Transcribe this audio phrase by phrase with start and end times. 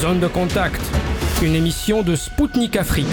[0.00, 0.80] Zone de contact,
[1.42, 3.08] une émission de Spoutnik Afrique.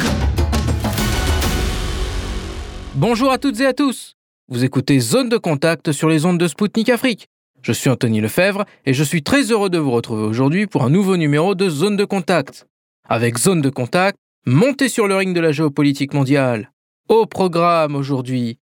[2.93, 4.13] Bonjour à toutes et à tous.
[4.49, 7.27] Vous écoutez Zone de contact sur les ondes de Spoutnik Afrique.
[7.63, 10.91] Je suis Anthony Lefebvre et je suis très heureux de vous retrouver aujourd'hui pour un
[10.91, 12.67] nouveau numéro de Zone de contact.
[13.09, 16.71] Avec Zone de contact, montez sur le ring de la géopolitique mondiale.
[17.09, 18.59] Au programme aujourd'hui,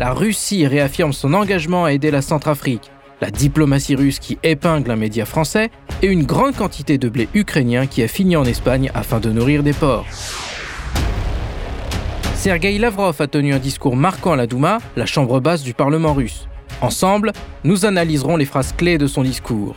[0.00, 2.90] la Russie réaffirme son engagement à aider la Centrafrique,
[3.20, 5.70] la diplomatie russe qui épingle un média français
[6.02, 9.62] et une grande quantité de blé ukrainien qui a fini en Espagne afin de nourrir
[9.62, 10.06] des porcs.
[12.34, 16.14] Sergei Lavrov a tenu un discours marquant à la Douma, la chambre basse du Parlement
[16.14, 16.46] russe.
[16.80, 17.32] Ensemble,
[17.64, 19.74] nous analyserons les phrases clés de son discours.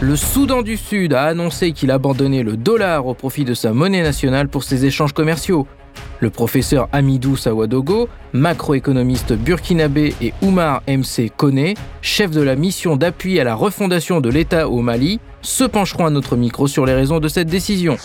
[0.00, 4.02] Le Soudan du Sud a annoncé qu'il abandonnait le dollar au profit de sa monnaie
[4.02, 5.66] nationale pour ses échanges commerciaux.
[6.20, 13.40] Le professeur Amidou Sawadogo, macroéconomiste burkinabé, et Oumar MC Kone, chef de la mission d'appui
[13.40, 17.20] à la refondation de l'État au Mali, se pencheront à notre micro sur les raisons
[17.20, 17.96] de cette décision.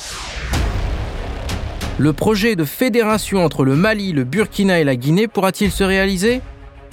[1.97, 6.41] Le projet de fédération entre le Mali, le Burkina et la Guinée pourra-t-il se réaliser?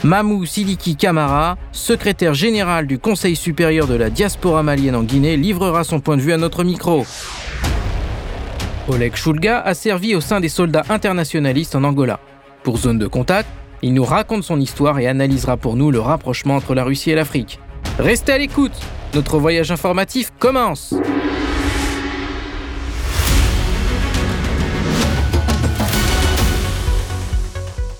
[0.02, 5.84] Mamou Sidiki Kamara, secrétaire général du Conseil supérieur de la diaspora malienne en Guinée, livrera
[5.84, 7.06] son point de vue à notre micro.
[8.88, 12.18] Oleg Shulga a servi au sein des soldats internationalistes en Angola.
[12.64, 13.48] Pour Zone de Contact,
[13.80, 17.14] il nous raconte son histoire et analysera pour nous le rapprochement entre la Russie et
[17.14, 17.60] l'Afrique.
[18.00, 18.72] Restez à l'écoute,
[19.14, 20.94] notre voyage informatif commence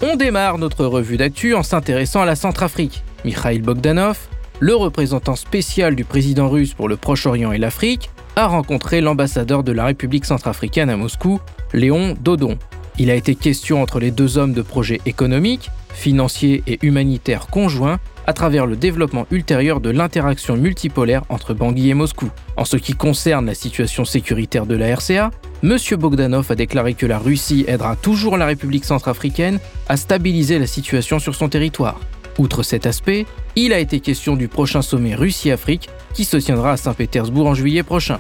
[0.01, 3.05] On démarre notre revue d'actu en s'intéressant à la Centrafrique.
[3.25, 4.19] Mikhail Bogdanov,
[4.59, 9.73] le représentant spécial du président russe pour le Proche-Orient et l'Afrique, a rencontré l'ambassadeur de
[9.73, 11.41] la République centrafricaine à Moscou,
[11.73, 12.59] Léon Dodon.
[12.99, 17.99] Il a été question entre les deux hommes de projets économiques, financiers et humanitaires conjoints
[18.27, 22.31] à travers le développement ultérieur de l'interaction multipolaire entre Bangui et Moscou.
[22.57, 25.31] En ce qui concerne la situation sécuritaire de la RCA,
[25.63, 25.77] M.
[25.99, 31.19] Bogdanov a déclaré que la Russie aidera toujours la République centrafricaine à stabiliser la situation
[31.19, 31.99] sur son territoire.
[32.39, 33.27] Outre cet aspect,
[33.57, 37.83] il a été question du prochain sommet Russie-Afrique qui se tiendra à Saint-Pétersbourg en juillet
[37.83, 38.19] prochain.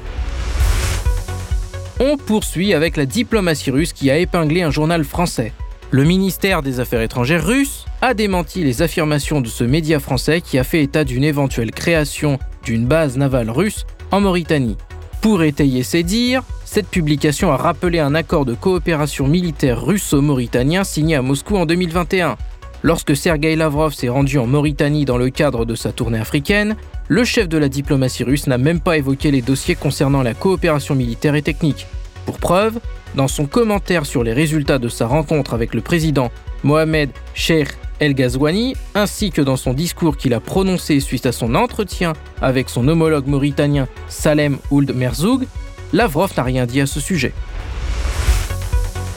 [2.00, 5.52] On poursuit avec la diplomatie russe qui a épinglé un journal français.
[5.90, 10.58] Le ministère des Affaires étrangères russe a démenti les affirmations de ce média français qui
[10.58, 14.76] a fait état d'une éventuelle création d'une base navale russe en Mauritanie.
[15.20, 21.16] Pour étayer ses dires, cette publication a rappelé un accord de coopération militaire russo-mauritanien signé
[21.16, 22.36] à Moscou en 2021.
[22.84, 26.76] Lorsque Sergei Lavrov s'est rendu en Mauritanie dans le cadre de sa tournée africaine,
[27.06, 30.96] le chef de la diplomatie russe n'a même pas évoqué les dossiers concernant la coopération
[30.96, 31.86] militaire et technique.
[32.26, 32.80] Pour preuve,
[33.14, 36.32] dans son commentaire sur les résultats de sa rencontre avec le président
[36.64, 37.68] Mohamed Sheikh
[38.00, 42.68] El Ghazouani, ainsi que dans son discours qu'il a prononcé suite à son entretien avec
[42.68, 45.46] son homologue mauritanien Salem Ould Merzoug,
[45.92, 47.32] Lavrov n'a rien dit à ce sujet.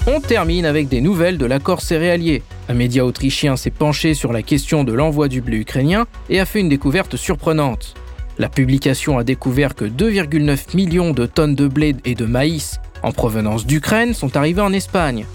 [0.05, 2.43] On termine avec des nouvelles de l'accord céréalier.
[2.67, 6.45] Un média autrichien s'est penché sur la question de l'envoi du blé ukrainien et a
[6.45, 7.93] fait une découverte surprenante.
[8.39, 13.11] La publication a découvert que 2,9 millions de tonnes de blé et de maïs en
[13.11, 15.25] provenance d'Ukraine sont arrivées en Espagne.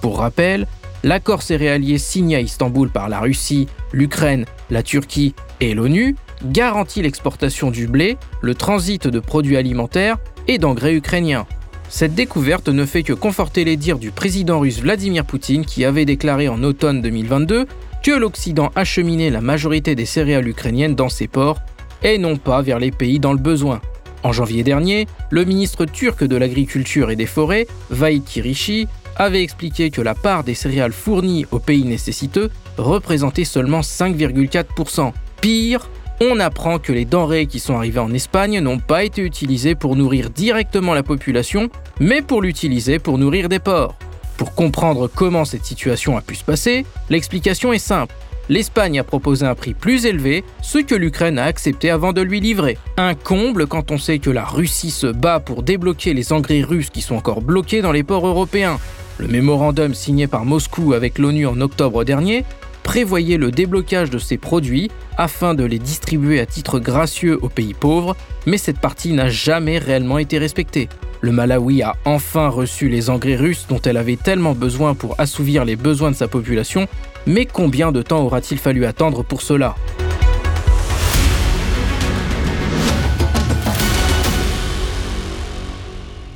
[0.00, 0.66] Pour rappel,
[1.04, 7.70] l'accord céréalier signé à Istanbul par la Russie, l'Ukraine, la Turquie et l'ONU garantit l'exportation
[7.70, 10.18] du blé, le transit de produits alimentaires
[10.48, 11.46] et d'engrais ukrainiens.
[11.90, 16.04] Cette découverte ne fait que conforter les dires du président russe Vladimir Poutine qui avait
[16.04, 17.66] déclaré en automne 2022
[18.04, 21.58] que l'Occident acheminait la majorité des céréales ukrainiennes dans ses ports
[22.04, 23.80] et non pas vers les pays dans le besoin.
[24.22, 28.86] En janvier dernier, le ministre turc de l'Agriculture et des Forêts, Vahit Kirishi,
[29.16, 35.12] avait expliqué que la part des céréales fournies aux pays nécessiteux représentait seulement 5,4%.
[35.40, 35.90] Pire,
[36.20, 39.96] on apprend que les denrées qui sont arrivées en Espagne n'ont pas été utilisées pour
[39.96, 43.94] nourrir directement la population, mais pour l'utiliser pour nourrir des porcs.
[44.36, 48.14] Pour comprendre comment cette situation a pu se passer, l'explication est simple.
[48.50, 52.40] L'Espagne a proposé un prix plus élevé, ce que l'Ukraine a accepté avant de lui
[52.40, 52.78] livrer.
[52.96, 56.90] Un comble quand on sait que la Russie se bat pour débloquer les engrais russes
[56.90, 58.78] qui sont encore bloqués dans les ports européens.
[59.18, 62.44] Le mémorandum signé par Moscou avec l'ONU en octobre dernier
[62.90, 67.72] prévoyait le déblocage de ces produits afin de les distribuer à titre gracieux aux pays
[67.72, 68.16] pauvres,
[68.46, 70.88] mais cette partie n'a jamais réellement été respectée.
[71.20, 75.64] Le Malawi a enfin reçu les engrais russes dont elle avait tellement besoin pour assouvir
[75.64, 76.88] les besoins de sa population,
[77.28, 79.76] mais combien de temps aura-t-il fallu attendre pour cela?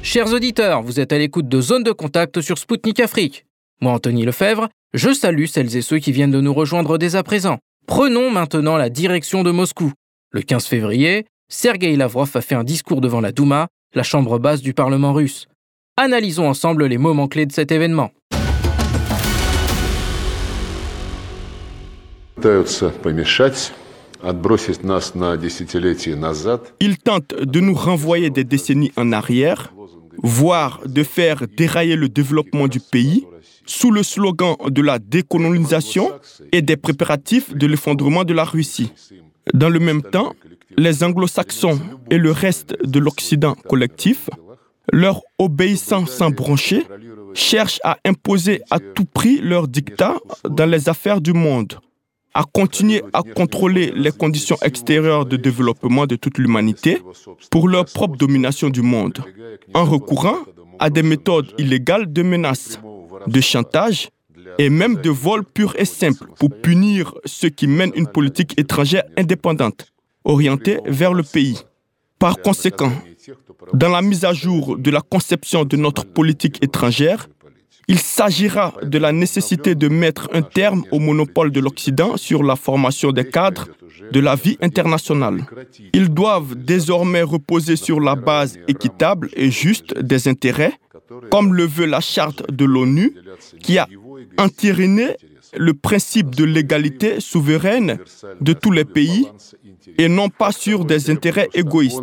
[0.02, 3.44] Chers auditeurs, vous êtes à l'écoute de Zone de Contact sur Spoutnik Afrique.
[3.80, 7.24] Moi, Anthony Lefebvre, je salue celles et ceux qui viennent de nous rejoindre dès à
[7.24, 7.58] présent.
[7.86, 9.92] Prenons maintenant la direction de Moscou.
[10.30, 14.62] Le 15 février, Sergei Lavrov a fait un discours devant la Douma, la chambre basse
[14.62, 15.48] du Parlement russe.
[15.96, 18.12] Analysons ensemble les moments clés de cet événement.
[26.80, 29.74] Ils tentent de nous renvoyer des décennies en arrière,
[30.22, 33.26] voire de faire dérailler le développement du pays
[33.66, 36.12] sous le slogan de la décolonisation
[36.52, 38.92] et des préparatifs de l'effondrement de la Russie.
[39.52, 40.32] Dans le même temps,
[40.76, 41.78] les anglo-saxons
[42.10, 44.30] et le reste de l'Occident collectif,
[44.92, 46.86] leur obéissant sans broncher,
[47.34, 50.16] cherchent à imposer à tout prix leur dictat
[50.48, 51.78] dans les affaires du monde,
[52.32, 57.00] à continuer à contrôler les conditions extérieures de développement de toute l'humanité
[57.50, 59.18] pour leur propre domination du monde,
[59.74, 60.38] en recourant
[60.78, 62.78] à des méthodes illégales de menace,
[63.26, 64.08] de chantage
[64.58, 69.04] et même de vol pur et simple pour punir ceux qui mènent une politique étrangère
[69.16, 69.92] indépendante,
[70.24, 71.58] orientée vers le pays.
[72.18, 72.92] Par conséquent,
[73.72, 77.28] dans la mise à jour de la conception de notre politique étrangère,
[77.86, 82.56] il s'agira de la nécessité de mettre un terme au monopole de l'Occident sur la
[82.56, 83.68] formation des cadres
[84.10, 85.44] de la vie internationale.
[85.92, 90.72] Ils doivent désormais reposer sur la base équitable et juste des intérêts,
[91.30, 93.14] comme le veut la charte de l'ONU,
[93.60, 93.88] qui a
[94.38, 95.16] entériné
[95.56, 97.98] le principe de l'égalité souveraine
[98.40, 99.28] de tous les pays
[99.98, 102.00] et non pas sur des intérêts égoïstes.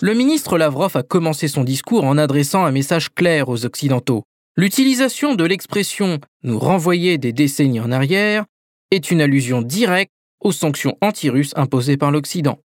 [0.00, 4.24] Le ministre Lavrov a commencé son discours en adressant un message clair aux Occidentaux.
[4.56, 8.44] L'utilisation de l'expression nous renvoyer des décennies en arrière
[8.90, 12.58] est une allusion directe aux sanctions anti-russes imposées par l'Occident.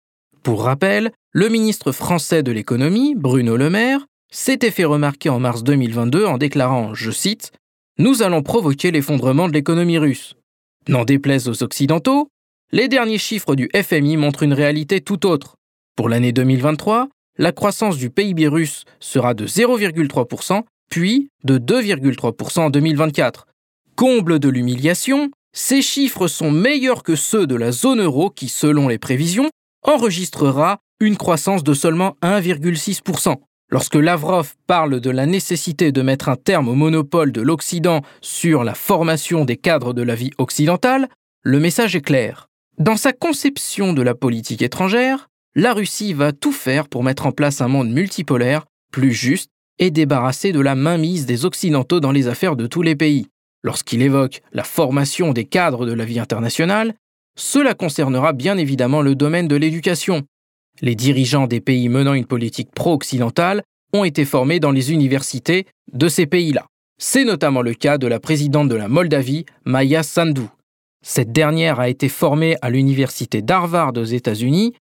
[0.43, 5.63] Pour rappel, le ministre français de l'économie, Bruno Le Maire, s'était fait remarquer en mars
[5.63, 7.51] 2022 en déclarant, je cite,
[7.97, 10.35] Nous allons provoquer l'effondrement de l'économie russe.
[10.89, 12.27] N'en déplaise aux Occidentaux,
[12.73, 15.55] les derniers chiffres du FMI montrent une réalité tout autre.
[15.95, 17.07] Pour l'année 2023,
[17.37, 23.47] la croissance du PIB russe sera de 0,3%, puis de 2,3% en 2024.
[23.95, 28.89] Comble de l'humiliation, ces chiffres sont meilleurs que ceux de la zone euro qui, selon
[28.89, 29.49] les prévisions,
[29.83, 33.35] enregistrera une croissance de seulement 1,6%.
[33.69, 38.63] Lorsque Lavrov parle de la nécessité de mettre un terme au monopole de l'Occident sur
[38.63, 41.09] la formation des cadres de la vie occidentale,
[41.43, 42.49] le message est clair.
[42.77, 47.31] Dans sa conception de la politique étrangère, la Russie va tout faire pour mettre en
[47.31, 49.49] place un monde multipolaire, plus juste
[49.79, 53.27] et débarrassé de la mainmise des Occidentaux dans les affaires de tous les pays.
[53.63, 56.93] Lorsqu'il évoque la formation des cadres de la vie internationale,
[57.35, 60.23] cela concernera bien évidemment le domaine de l'éducation,
[60.81, 63.63] les dirigeants des pays menant une politique pro-occidentale
[63.93, 66.65] ont été formés dans les universités de ces pays-là.
[66.97, 70.43] C'est notamment le cas de la présidente de la Moldavie, Maya Sandu.
[71.03, 74.73] Cette dernière a été formée à l'université d'Harvard aux États-Unis,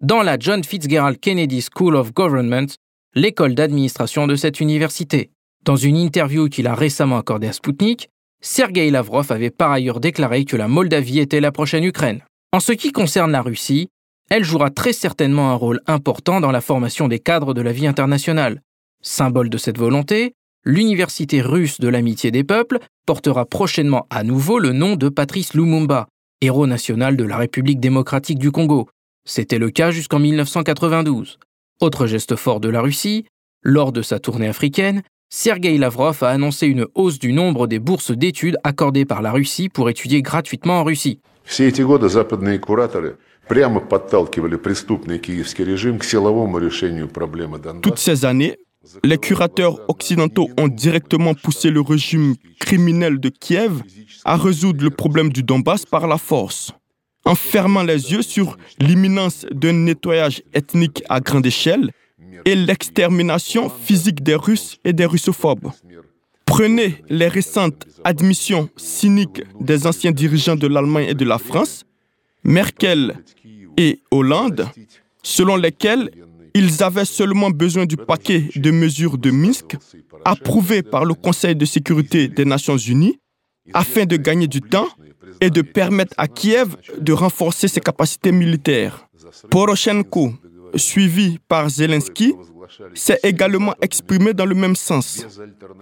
[0.00, 2.66] dans la John Fitzgerald Kennedy School of Government,
[3.14, 5.30] l'école d'administration de cette université.
[5.64, 8.08] Dans une interview qu'il a récemment accordée à Sputnik,
[8.40, 12.22] Sergei Lavrov avait par ailleurs déclaré que la Moldavie était la prochaine Ukraine.
[12.52, 13.88] En ce qui concerne la Russie,
[14.30, 17.86] elle jouera très certainement un rôle important dans la formation des cadres de la vie
[17.86, 18.62] internationale.
[19.02, 20.34] Symbole de cette volonté,
[20.64, 26.08] l'Université russe de l'amitié des peuples portera prochainement à nouveau le nom de Patrice Lumumba,
[26.40, 28.88] héros national de la République démocratique du Congo.
[29.24, 31.38] C'était le cas jusqu'en 1992.
[31.80, 33.24] Autre geste fort de la Russie,
[33.62, 38.12] lors de sa tournée africaine, Sergei Lavrov a annoncé une hausse du nombre des bourses
[38.12, 41.20] d'études accordées par la Russie pour étudier gratuitement en Russie.
[47.82, 48.56] Toutes ces années,
[49.04, 53.82] les curateurs occidentaux ont directement poussé le régime criminel de Kiev
[54.24, 56.72] à résoudre le problème du Donbass par la force,
[57.24, 61.90] en fermant les yeux sur l'imminence d'un nettoyage ethnique à grande échelle
[62.44, 65.70] et l'extermination physique des Russes et des russophobes.
[66.46, 71.84] Prenez les récentes admissions cyniques des anciens dirigeants de l'Allemagne et de la France.
[72.48, 73.22] Merkel
[73.76, 74.66] et Hollande,
[75.22, 76.10] selon lesquels
[76.54, 79.76] ils avaient seulement besoin du paquet de mesures de Minsk
[80.24, 83.18] approuvé par le Conseil de sécurité des Nations Unies
[83.74, 84.88] afin de gagner du temps
[85.42, 89.06] et de permettre à Kiev de renforcer ses capacités militaires.
[89.50, 90.32] Poroshenko,
[90.74, 92.32] suivi par Zelensky,
[92.94, 95.26] s'est également exprimé dans le même sens.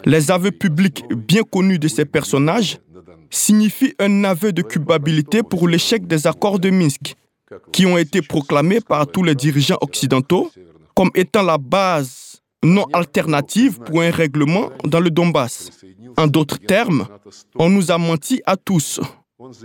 [0.05, 2.79] Les aveux publics bien connus de ces personnages
[3.31, 7.15] signifient un aveu de culpabilité pour l'échec des accords de Minsk
[7.73, 10.51] qui ont été proclamés par tous les dirigeants occidentaux
[10.95, 15.71] comme étant la base non alternative pour un règlement dans le Donbass.
[16.17, 17.07] En d'autres termes,
[17.55, 19.01] on nous a menti à tous.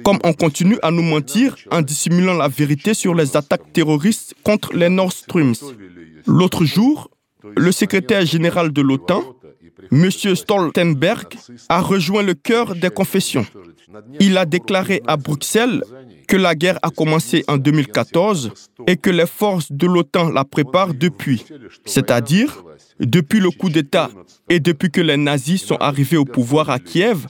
[0.04, 4.74] comme on continue à nous mentir en dissimulant la vérité sur les attaques terroristes contre
[4.74, 5.56] les Nord Streams.
[6.28, 7.10] L'autre jour,
[7.56, 9.24] le secrétaire général de l'OTAN,
[9.92, 10.10] M.
[10.10, 11.28] Stoltenberg,
[11.70, 13.46] a rejoint le cœur des confessions.
[14.20, 15.84] Il a déclaré à Bruxelles
[16.28, 18.52] que la guerre a commencé en 2014
[18.88, 21.46] et que les forces de l'OTAN la préparent depuis,
[21.86, 22.64] c'est-à-dire
[23.00, 24.10] depuis le coup d'État
[24.50, 27.28] et depuis que les nazis sont arrivés au pouvoir à Kiev,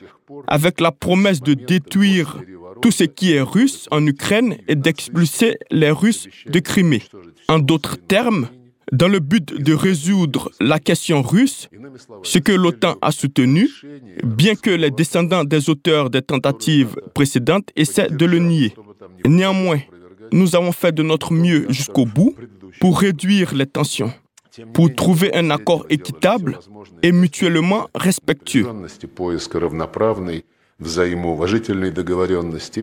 [0.48, 2.38] avec la promesse de détruire
[2.82, 7.04] tout ce qui est russe en Ukraine et d'expulser les Russes de Crimée.
[7.48, 8.48] En d'autres termes,
[8.92, 11.70] dans le but de résoudre la question russe,
[12.24, 13.70] ce que l'OTAN a soutenu,
[14.24, 18.74] bien que les descendants des auteurs des tentatives précédentes essaient de le nier.
[19.26, 19.80] Néanmoins,
[20.32, 22.36] nous avons fait de notre mieux jusqu'au bout
[22.80, 24.14] pour réduire les tensions,
[24.74, 26.60] pour trouver un accord équitable
[27.02, 28.68] et mutuellement respectueux.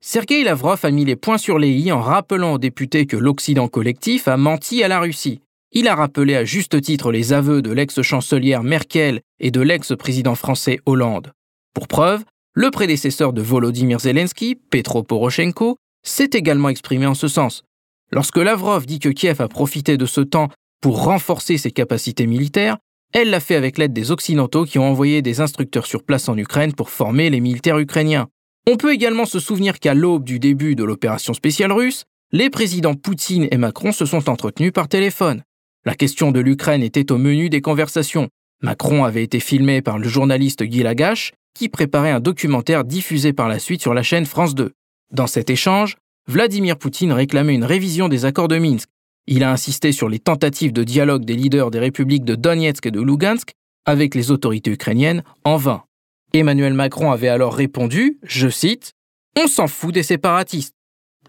[0.02, 3.66] Sergei Lavrov a mis les points sur les i en rappelant aux députés que l'Occident
[3.68, 5.40] collectif a menti à la Russie.
[5.72, 10.80] Il a rappelé à juste titre les aveux de l'ex-chancelière Merkel et de l'ex-président français
[10.86, 11.32] Hollande.
[11.74, 17.64] Pour preuve, le prédécesseur de Volodymyr Zelensky, Petro Poroshenko, s'est également exprimé en ce sens.
[18.10, 20.48] Lorsque Lavrov dit que Kiev a profité de ce temps
[20.80, 22.78] pour renforcer ses capacités militaires,
[23.12, 26.38] elle l'a fait avec l'aide des Occidentaux qui ont envoyé des instructeurs sur place en
[26.38, 28.28] Ukraine pour former les militaires ukrainiens.
[28.66, 32.94] On peut également se souvenir qu'à l'aube du début de l'opération spéciale russe, les présidents
[32.94, 35.42] Poutine et Macron se sont entretenus par téléphone.
[35.88, 38.28] La question de l'Ukraine était au menu des conversations.
[38.62, 43.48] Macron avait été filmé par le journaliste Guy Lagache, qui préparait un documentaire diffusé par
[43.48, 44.72] la suite sur la chaîne France 2.
[45.14, 48.86] Dans cet échange, Vladimir Poutine réclamait une révision des accords de Minsk.
[49.26, 52.90] Il a insisté sur les tentatives de dialogue des leaders des républiques de Donetsk et
[52.90, 53.52] de Lugansk
[53.86, 55.84] avec les autorités ukrainiennes en vain.
[56.34, 58.92] Emmanuel Macron avait alors répondu, je cite,
[59.40, 60.74] On s'en fout des séparatistes.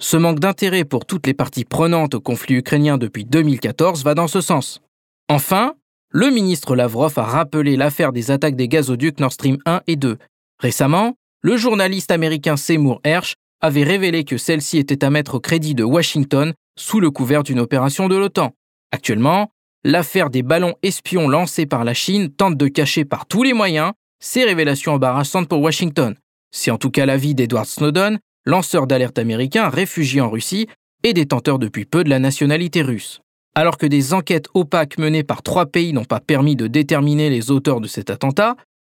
[0.02, 4.30] Ce manque d'intérêt pour toutes les parties prenantes au conflit ukrainien depuis 2014 va dans
[4.30, 4.82] ce sens.
[5.28, 5.74] Enfin,
[6.10, 10.18] le ministre Lavrov a rappelé l'affaire des attaques des gazoducs Nord Stream 1 et 2.
[10.58, 15.76] Récemment, le journaliste américain Seymour Hersh avait révélé que celle-ci était à mettre au crédit
[15.76, 18.54] de Washington sous le couvert d'une opération de l'OTAN.
[18.94, 19.52] Actuellement,
[19.84, 23.92] l'affaire des ballons espions lancés par la Chine tente de cacher par tous les moyens
[24.22, 26.16] ces révélations embarrassantes pour Washington.
[26.52, 30.68] C'est en tout cas l'avis d'Edward Snowden, lanceur d'alerte américain réfugié en Russie
[31.04, 33.22] et détenteur depuis peu de la nationalité russe.
[33.56, 37.52] Alors que des enquêtes opaques menées par trois pays n'ont pas permis de déterminer les
[37.52, 38.56] auteurs de cet attentat,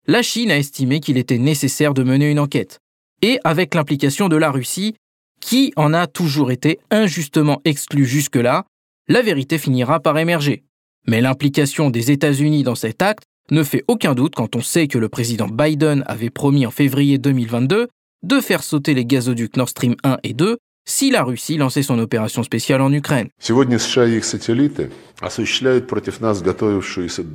[0.06, 2.78] la Chine a estimé qu'il était nécessaire de mener une enquête.
[3.22, 4.94] Et avec l'implication de la Russie,
[5.40, 8.64] qui en a toujours été injustement exclue jusque-là,
[9.08, 10.64] la vérité finira par émerger.
[11.06, 14.98] Mais l'implication des États-Unis dans cet acte ne fait aucun doute quand on sait que
[14.98, 17.88] le président Biden avait promis en février 2022
[18.22, 21.98] de faire sauter les gazoducs Nord Stream 1 et 2 si la Russie lançait son
[21.98, 23.28] opération spéciale en Ukraine.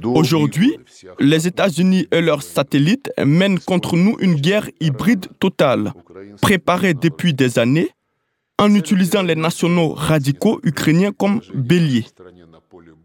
[0.03, 0.77] Aujourd'hui,
[1.19, 5.93] les États-Unis et leurs satellites mènent contre nous une guerre hybride totale,
[6.41, 7.89] préparée depuis des années,
[8.57, 12.05] en utilisant les nationaux radicaux ukrainiens comme béliers.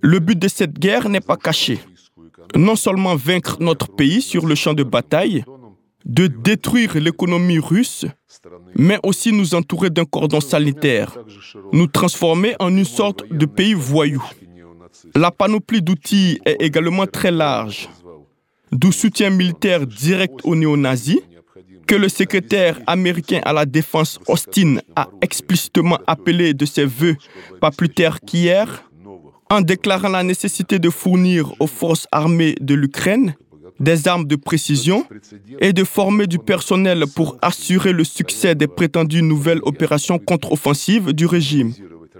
[0.00, 1.78] Le but de cette guerre n'est pas caché.
[2.56, 5.44] Non seulement vaincre notre pays sur le champ de bataille,
[6.04, 8.06] de détruire l'économie russe,
[8.76, 11.18] mais aussi nous entourer d'un cordon sanitaire,
[11.72, 14.24] nous transformer en une sorte de pays voyou.
[15.14, 17.88] La panoplie d'outils est également très large,
[18.72, 21.20] du soutien militaire direct aux néo-nazis,
[21.86, 27.16] que le secrétaire américain à la défense Austin a explicitement appelé de ses voeux
[27.60, 28.84] pas plus tard qu'hier,
[29.50, 33.34] en déclarant la nécessité de fournir aux forces armées de l'Ukraine
[33.80, 35.06] des armes de précision
[35.58, 41.26] et de former du personnel pour assurer le succès des prétendues nouvelles opérations contre-offensives du
[41.26, 41.72] régime,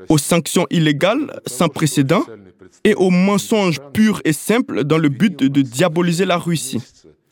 [0.09, 2.25] aux sanctions illégales sans précédent
[2.85, 6.81] et aux mensonges purs et simples dans le but de diaboliser la Russie.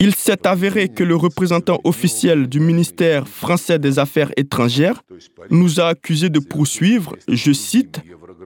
[0.01, 5.01] Il s'est avéré que le représentant officiel du ministère français des Affaires étrangères
[5.49, 7.99] nous a accusés de poursuivre, je cite,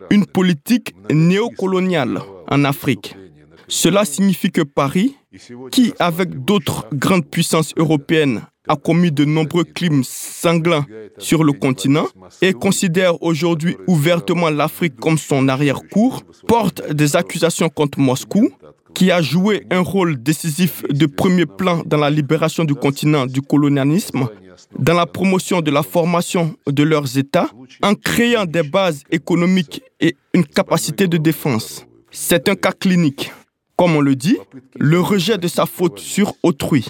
[0.09, 3.15] une politique néocoloniale en Afrique.
[3.73, 5.15] Cela signifie que Paris,
[5.71, 10.85] qui, avec d'autres grandes puissances européennes, a commis de nombreux crimes sanglants
[11.17, 12.05] sur le continent
[12.43, 18.51] et considère aujourd'hui ouvertement l'Afrique comme son arrière-cour, porte des accusations contre Moscou,
[18.93, 23.41] qui a joué un rôle décisif de premier plan dans la libération du continent du
[23.41, 24.27] colonialisme,
[24.77, 27.49] dans la promotion de la formation de leurs États,
[27.81, 31.87] en créant des bases économiques et une capacité de défense.
[32.11, 33.31] C'est un cas clinique.
[33.75, 34.37] Comme on le dit,
[34.79, 36.85] le rejet de sa faute sur autrui.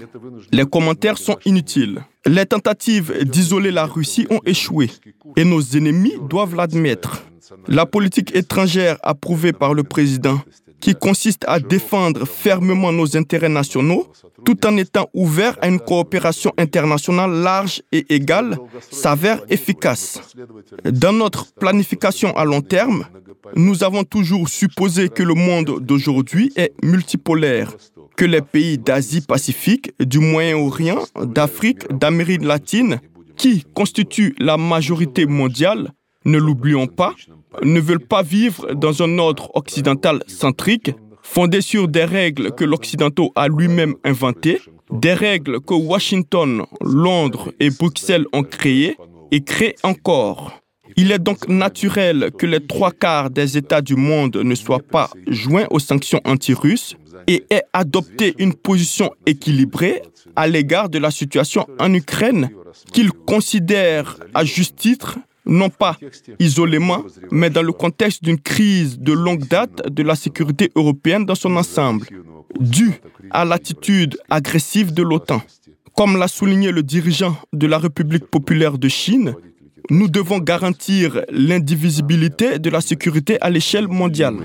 [0.52, 2.04] Les commentaires sont inutiles.
[2.26, 4.90] Les tentatives d'isoler la Russie ont échoué
[5.36, 7.24] et nos ennemis doivent l'admettre.
[7.68, 10.40] La politique étrangère approuvée par le président,
[10.84, 14.12] qui consiste à défendre fermement nos intérêts nationaux
[14.44, 18.58] tout en étant ouvert à une coopération internationale large et égale,
[18.92, 20.20] s'avère efficace.
[20.84, 23.06] Dans notre planification à long terme,
[23.56, 27.76] nous avons toujours supposé que le monde d'aujourd'hui est multipolaire,
[28.16, 33.00] que les pays d'Asie-Pacifique, du Moyen-Orient, d'Afrique, d'Amérique latine,
[33.36, 35.92] qui constituent la majorité mondiale,
[36.26, 37.14] ne l'oublions pas,
[37.64, 43.28] ne veulent pas vivre dans un ordre occidental centrique, fondé sur des règles que l'Occidental
[43.36, 44.60] a lui-même inventées,
[44.92, 48.98] des règles que Washington, Londres et Bruxelles ont créées
[49.32, 50.63] et créent encore.
[50.96, 55.10] Il est donc naturel que les trois quarts des États du monde ne soient pas
[55.28, 56.96] joints aux sanctions anti-russes
[57.28, 60.02] et aient adopté une position équilibrée
[60.36, 62.50] à l'égard de la situation en Ukraine
[62.92, 65.98] qu'ils considèrent à juste titre non pas
[66.40, 71.36] isolément, mais dans le contexte d'une crise de longue date de la sécurité européenne dans
[71.36, 72.08] son ensemble,
[72.60, 72.94] due
[73.32, 75.42] à l'attitude agressive de l'OTAN.
[75.96, 79.36] Comme l'a souligné le dirigeant de la République populaire de Chine,
[79.90, 84.36] nous devons garantir l'indivisibilité de la sécurité à l'échelle mondiale.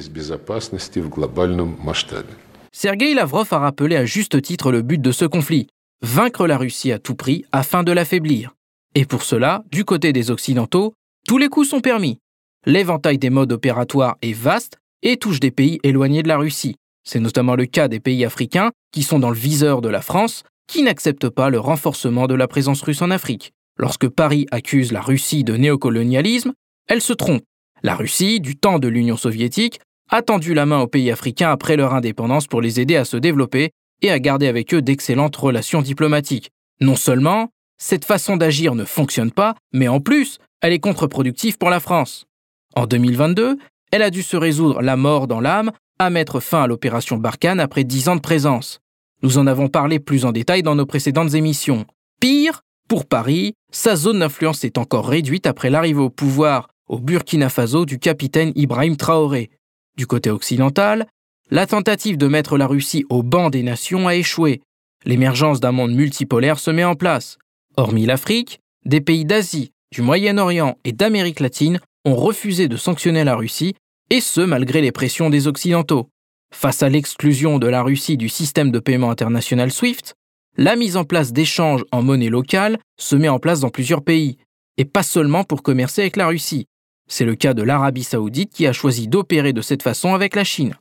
[2.72, 5.68] Sergei Lavrov a rappelé à juste titre le but de ce conflit,
[6.02, 8.54] vaincre la Russie à tout prix afin de l'affaiblir.
[8.94, 10.94] Et pour cela, du côté des Occidentaux,
[11.26, 12.18] tous les coups sont permis.
[12.66, 16.76] L'éventail des modes opératoires est vaste et touche des pays éloignés de la Russie.
[17.04, 20.42] C'est notamment le cas des pays africains qui sont dans le viseur de la France,
[20.66, 23.52] qui n'acceptent pas le renforcement de la présence russe en Afrique.
[23.78, 26.52] Lorsque Paris accuse la Russie de néocolonialisme,
[26.88, 27.42] elle se trompe.
[27.82, 29.80] La Russie, du temps de l'Union soviétique,
[30.10, 33.16] a tendu la main aux pays africains après leur indépendance pour les aider à se
[33.16, 33.70] développer
[34.02, 36.50] et à garder avec eux d'excellentes relations diplomatiques.
[36.80, 41.70] Non seulement, cette façon d'agir ne fonctionne pas, mais en plus, elle est contre-productive pour
[41.70, 42.26] la France.
[42.74, 43.58] En 2022,
[43.92, 47.60] elle a dû se résoudre la mort dans l'âme à mettre fin à l'opération Barkhane
[47.60, 48.80] après dix ans de présence.
[49.22, 51.86] Nous en avons parlé plus en détail dans nos précédentes émissions.
[52.20, 57.50] Pire, pour Paris, sa zone d'influence est encore réduite après l'arrivée au pouvoir au Burkina
[57.50, 59.50] Faso du capitaine Ibrahim Traoré.
[59.96, 61.06] Du côté occidental,
[61.50, 64.62] la tentative de mettre la Russie au banc des nations a échoué.
[65.04, 67.36] L'émergence d'un monde multipolaire se met en place.
[67.76, 73.36] Hormis l'Afrique, des pays d'Asie, du Moyen-Orient et d'Amérique latine ont refusé de sanctionner la
[73.36, 73.74] Russie,
[74.10, 76.08] et ce malgré les pressions des Occidentaux.
[76.54, 80.14] Face à l'exclusion de la Russie du système de paiement international SWIFT,
[80.58, 84.38] la mise en place d'échanges en monnaie locale se met en place dans plusieurs pays,
[84.76, 86.66] et pas seulement pour commercer avec la Russie.
[87.08, 90.42] C'est le cas de l'Arabie saoudite qui a choisi d'opérer de cette façon avec la
[90.42, 90.74] Chine.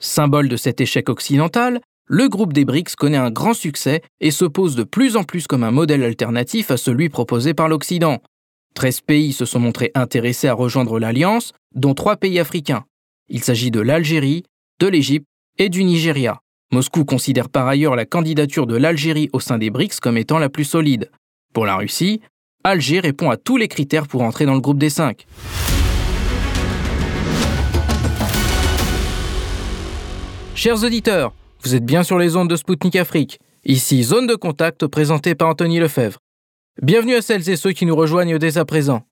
[0.00, 4.46] Symbole de cet échec occidental, le groupe des BRICS connaît un grand succès et se
[4.46, 8.22] pose de plus en plus comme un modèle alternatif à celui proposé par l'Occident.
[8.74, 12.84] 13 pays se sont montrés intéressés à rejoindre l'alliance, dont trois pays africains.
[13.28, 14.44] Il s'agit de l'Algérie,
[14.80, 15.26] de l'Égypte
[15.58, 16.40] et du Nigeria.
[16.70, 20.50] Moscou considère par ailleurs la candidature de l'Algérie au sein des BRICS comme étant la
[20.50, 21.10] plus solide.
[21.54, 22.20] Pour la Russie,
[22.62, 25.26] Alger répond à tous les critères pour entrer dans le groupe des cinq.
[30.54, 33.38] Chers auditeurs, vous êtes bien sur les ondes de Spoutnik Afrique.
[33.64, 36.18] Ici, zone de contact présentée par Anthony Lefebvre.
[36.82, 39.04] Bienvenue à celles et ceux qui nous rejoignent dès à présent.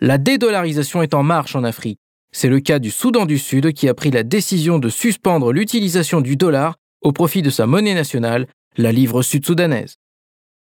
[0.00, 2.00] La dédollarisation est en marche en Afrique.
[2.32, 6.20] C'est le cas du Soudan du Sud qui a pris la décision de suspendre l'utilisation
[6.20, 9.96] du dollar au profit de sa monnaie nationale, la livre sud-soudanaise.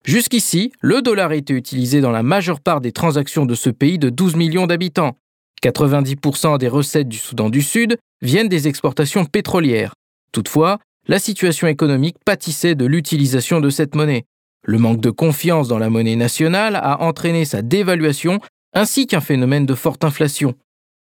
[0.04, 4.08] Jusqu'ici, le dollar était utilisé dans la majeure part des transactions de ce pays de
[4.08, 5.16] 12 millions d'habitants.
[5.62, 9.92] 90% des recettes du Soudan du Sud viennent des exportations pétrolières.
[10.32, 14.24] Toutefois, la situation économique pâtissait de l'utilisation de cette monnaie.
[14.64, 18.40] Le manque de confiance dans la monnaie nationale a entraîné sa dévaluation
[18.72, 20.54] ainsi qu'un phénomène de forte inflation.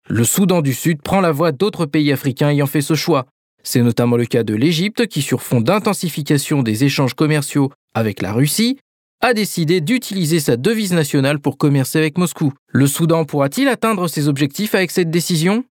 [0.09, 3.27] Le Soudan du Sud prend la voie d'autres pays africains ayant fait ce choix.
[3.71, 8.33] C'est notamment le cas de l'Égypte qui, sur fond d'intensification des échanges commerciaux avec la
[8.33, 8.79] Russie,
[9.21, 12.55] a décidé d'utiliser sa devise nationale pour commercer avec Moscou.
[12.69, 15.65] Le Soudan pourra-t-il atteindre ses objectifs avec cette décision?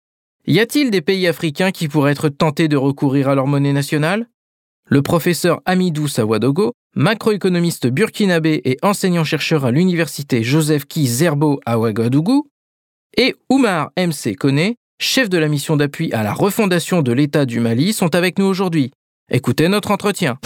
[0.46, 4.26] Y a-t-il des pays africains qui pourraient être tentés de recourir à leur monnaie nationale?
[4.84, 12.46] Le professeur Amidou Sawadogo, macroéconomiste burkinabé et enseignant-chercheur à l'université Joseph Ki Zerbo à Ouagadougou,
[13.16, 17.60] et Oumar MC Kone, chef de la mission d'appui à la refondation de l'État du
[17.60, 18.92] Mali, sont avec nous aujourd'hui.
[19.30, 20.38] Écoutez notre entretien.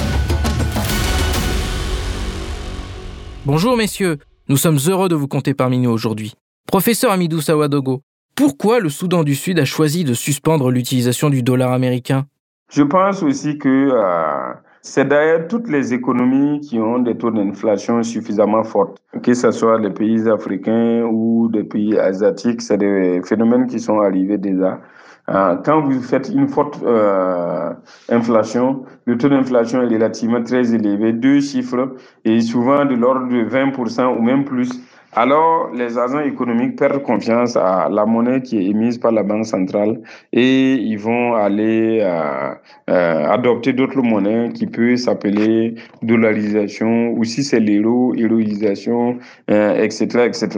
[3.46, 6.34] Bonjour messieurs, nous sommes heureux de vous compter parmi nous aujourd'hui.
[6.66, 8.02] Professeur Amidou Sawadogo,
[8.34, 12.26] pourquoi le Soudan du Sud a choisi de suspendre l'utilisation du dollar américain?
[12.72, 18.02] Je pense aussi que euh, C'est d'ailleurs toutes les économies qui ont des taux d'inflation
[18.02, 23.66] suffisamment forts, que ce soit les pays africains ou des pays asiatiques, c'est des phénomènes
[23.66, 24.80] qui sont arrivés déjà.
[25.28, 27.72] Euh, quand vous faites une forte euh,
[28.08, 33.44] inflation, le taux d'inflation est relativement très élevé, deux chiffres, et souvent de l'ordre de
[33.44, 34.70] 20% ou même plus.
[35.12, 39.44] Alors, les agents économiques perdent confiance à la monnaie qui est émise par la Banque
[39.44, 40.00] centrale
[40.32, 42.54] et ils vont aller euh,
[42.90, 49.18] euh adopter d'autres monnaies qui peuvent s'appeler dollarisation ou si c'est l'euro, héroïsation,
[49.50, 50.48] euh, etc., etc.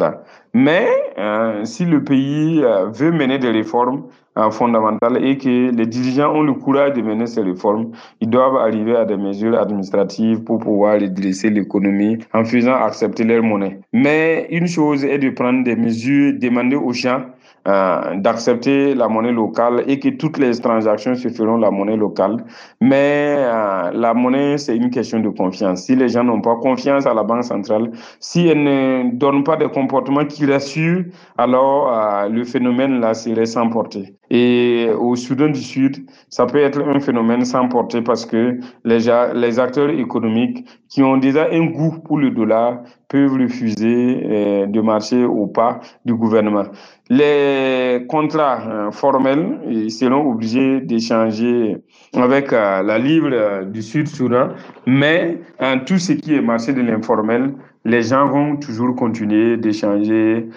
[0.53, 0.87] Mais
[1.19, 4.03] euh, si le pays euh, veut mener des réformes,
[4.51, 7.91] fondamentales et que les dirigeants ont le courage de mener ces réformes,
[8.21, 13.43] ils doivent arriver à des mesures administratives pour pouvoir redresser l'économie en faisant accepter leur
[13.43, 13.81] monnaie.
[13.93, 17.23] Mais une chose est de prendre des mesures, demander aux gens
[17.69, 22.39] euh, d'accepter la monnaie locale et que toutes les transactions se feront la monnaie locale.
[22.81, 25.85] Mais euh, la monnaie, c'est une question de confiance.
[25.85, 29.57] Si les gens n'ont pas confiance à la Banque centrale, si elle ne donne pas
[29.57, 31.05] des comportements qui rassurent,
[31.39, 34.17] alors euh, le phénomène là serait sans portée.
[34.35, 39.11] Et au Soudan du Sud, ça peut être un phénomène sans portée parce que les,
[39.59, 45.23] acteurs économiques qui ont déjà un goût pour le dollar peuvent refuser euh, de marcher
[45.23, 46.65] au pas du gouvernement.
[47.11, 51.77] Les contrats euh, formels seront obligés d'échanger
[52.15, 54.49] avec euh, la livre du Sud-Soudan,
[54.87, 55.41] mais
[55.85, 57.53] tout ce qui est marché de l'informel,
[57.85, 60.49] les gens vont toujours continuer d'échanger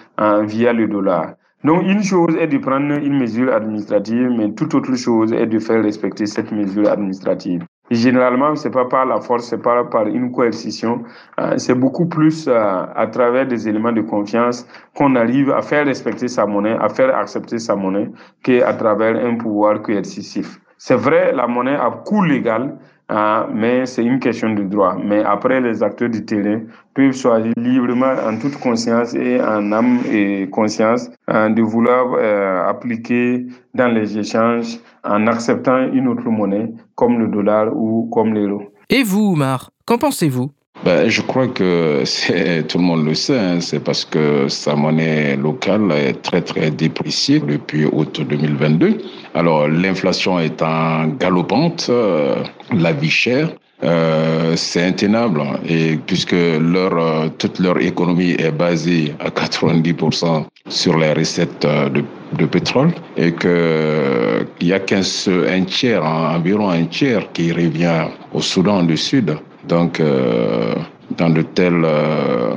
[0.45, 1.33] via le dollar.
[1.65, 5.57] Donc, une chose est de prendre une mesure administrative, mais toute autre chose est de
[5.57, 7.63] faire respecter cette mesure administrative.
[7.89, 11.01] généralement, c'est pas par la force, c'est pas par une coercition,
[11.39, 12.53] euh, c'est beaucoup plus euh,
[12.95, 17.15] à travers des éléments de confiance qu'on arrive à faire respecter sa monnaie, à faire
[17.17, 18.11] accepter sa monnaie,
[18.43, 20.59] qu'à travers un pouvoir coercitif.
[20.77, 24.97] C'est vrai, la monnaie a coût légal, ah, mais c'est une question de droit.
[25.03, 26.61] Mais après, les acteurs du terrain
[26.93, 32.67] peuvent choisir librement, en toute conscience et en âme et conscience, hein, de vouloir euh,
[32.67, 38.63] appliquer dans les échanges en acceptant une autre monnaie, comme le dollar ou comme l'euro.
[38.89, 40.49] Et vous, Omar, qu'en pensez-vous?
[40.85, 42.03] Ben, je crois que
[42.67, 46.69] tout le monde le sait, hein, c'est parce que sa monnaie locale est très très
[46.69, 48.99] dépréciée depuis août 2022.
[49.33, 52.35] Alors l'inflation en galopante, euh,
[52.71, 53.49] la vie chère,
[53.83, 60.97] euh, c'est intenable et puisque leur euh, toute leur économie est basée à 90% sur
[60.99, 62.03] les recettes de,
[62.37, 68.05] de pétrole et que il y a qu'un un tiers, environ un tiers qui revient
[68.33, 69.35] au Soudan du Sud.
[69.67, 70.75] Donc, euh,
[71.17, 72.53] dans, euh,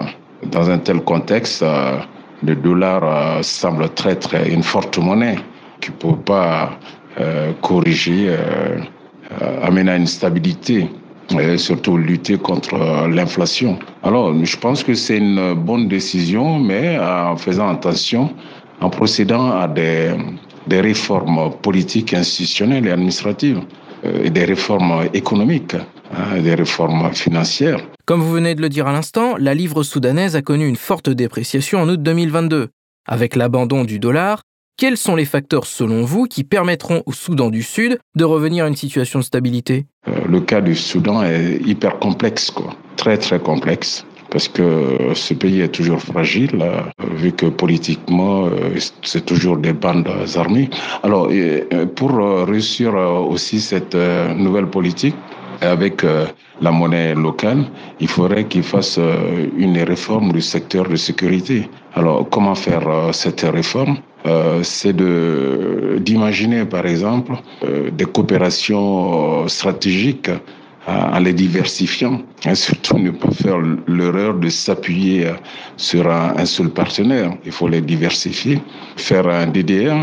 [0.51, 1.99] dans un tel contexte, euh,
[2.43, 5.37] le dollar semble très, très une forte monnaie
[5.81, 6.71] qui ne peut pas
[7.63, 8.33] corriger,
[9.61, 10.89] amener à une stabilité
[11.41, 12.77] et surtout lutter contre
[13.09, 13.77] l'inflation.
[14.05, 18.31] Alors, je pense que c'est une bonne décision, mais en faisant attention,
[18.81, 20.13] en procédant à des,
[20.69, 23.63] des réformes politiques, institutionnelles et administratives
[24.05, 25.75] et des réformes économiques.
[26.17, 27.81] Hein, des réformes financières.
[28.07, 31.11] Comme vous venez de le dire à l'instant, la livre soudanaise a connu une forte
[31.11, 32.69] dépréciation en août 2022.
[33.07, 34.43] Avec l'abandon du dollar,
[34.79, 38.69] quels sont les facteurs selon vous qui permettront au Soudan du Sud de revenir à
[38.69, 39.87] une situation de stabilité?
[40.09, 42.75] Euh, Le cas du Soudan est hyper complexe, quoi.
[42.97, 46.83] très très complexe parce que ce pays est toujours fragile, euh,
[47.17, 50.69] vu que politiquement, euh, c'est toujours des bandes armées.
[51.03, 51.31] Alors,
[51.97, 52.11] pour
[52.47, 55.15] réussir aussi cette nouvelle politique,
[55.61, 56.27] avec euh,
[56.61, 57.65] la monnaie locale,
[58.01, 61.69] il faudrait qu'il fasse euh, une réforme du secteur de sécurité.
[61.95, 63.99] Alors, comment faire euh, cette réforme?
[64.63, 67.33] C'est de d'imaginer, par exemple,
[67.93, 70.29] des coopérations stratégiques
[70.87, 75.33] en les diversifiant, et surtout ne pas faire l'erreur de s'appuyer
[75.79, 77.31] sur un, seul partenaire.
[77.47, 78.61] Il faut les diversifier,
[78.97, 79.97] faire un DDR,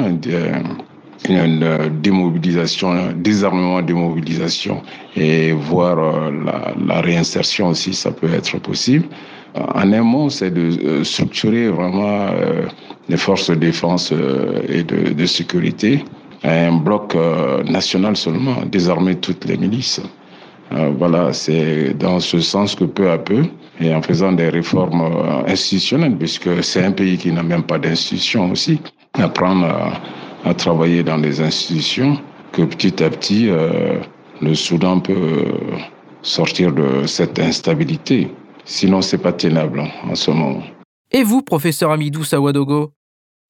[1.33, 4.81] une euh, démobilisation, désarmement, démobilisation
[5.15, 9.05] et voir euh, la, la, réinsertion aussi, ça peut être possible.
[9.55, 12.27] Euh, en un mot, c'est de structurer vraiment
[13.09, 14.11] les forces de défense
[14.67, 16.03] et de, de sécurité
[16.43, 17.15] à un bloc
[17.69, 20.01] national seulement, désarmer toutes les milices.
[20.97, 23.43] Voilà, c'est dans ce sens que peu à peu,
[23.79, 25.03] et en faisant des réformes
[25.47, 28.79] institutionnelles, puisque c'est un pays qui n'a même pas d'institution aussi,
[29.13, 29.93] apprendre à
[30.45, 32.17] à travailler dans les institutions,
[32.51, 33.99] que petit à petit, euh,
[34.41, 35.77] le Soudan peut euh,
[36.21, 38.31] sortir de cette instabilité.
[38.63, 40.61] Sinon, c'est pas tenable hein, en ce moment.
[41.11, 42.91] Et vous, professeur Amidou Sawadogo,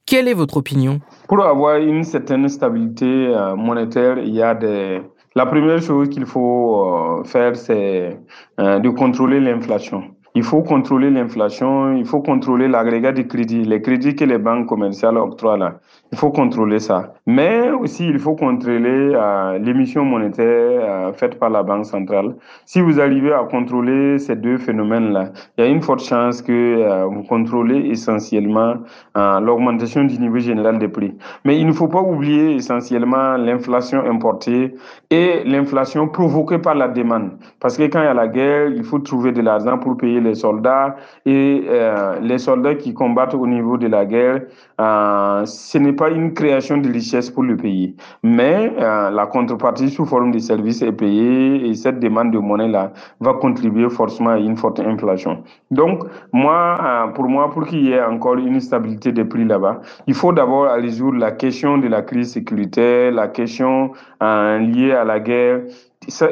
[0.05, 1.01] quelle est votre opinion?
[1.27, 5.01] Pour avoir une certaine stabilité euh, monétaire, il y a des
[5.35, 8.17] La première chose qu'il faut faire, c'est
[8.57, 10.15] de contrôler l'inflation.
[10.37, 14.67] Il faut contrôler l'inflation, il faut contrôler l'agrégat de crédit, les crédits que les banques
[14.67, 15.79] commerciales octroient là.
[16.15, 17.13] Il faut contrôler ça.
[17.27, 22.35] Mais aussi, il faut contrôler euh, l'émission monétaire euh, faite par la Banque centrale.
[22.65, 26.53] Si vous arrivez à contrôler ces deux phénomènes-là, il y a une forte chance que
[26.53, 28.75] euh, vous contrôlez essentiellement
[29.17, 31.13] euh, l'augmentation du niveau général des prix.
[31.43, 34.73] Mais il ne faut pas oublier essentiellement l'inflation importée
[35.09, 37.31] et l'inflation provoquée par la demande.
[37.59, 40.21] Parce que quand il y a la guerre, il faut trouver de l'argent pour payer
[40.21, 44.43] les soldats et euh, les soldats qui combattent au niveau de la guerre,
[44.81, 49.89] euh, ce n'est pas une création de richesse pour le pays, mais euh, la contrepartie
[49.89, 54.37] sous forme de services est payée et cette demande de monnaie-là va contribuer forcément à
[54.37, 55.43] une forte inflation.
[55.71, 59.81] Donc, moi, euh, pour moi, pour qu'il y ait encore une stabilité des prix là-bas,
[60.07, 65.03] il faut d'abord résoudre la question de la crise sécuritaire, la question euh, liée à
[65.05, 65.61] la guerre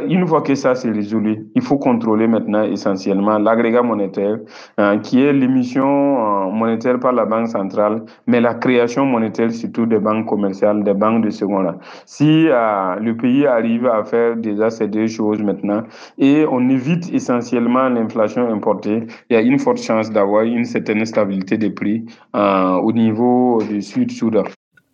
[0.07, 4.39] une fois que ça c'est résolu, il faut contrôler maintenant essentiellement l'agrégat monétaire,
[4.79, 9.86] euh, qui est l'émission euh, monétaire par la Banque centrale, mais la création monétaire surtout
[9.86, 11.75] des banques commerciales, des banques de seconde.
[12.05, 15.83] Si euh, le pays arrive à faire déjà ces deux choses maintenant
[16.17, 21.05] et on évite essentiellement l'inflation importée, il y a une forte chance d'avoir une certaine
[21.05, 24.43] stabilité des prix au niveau du Sud-Soudan.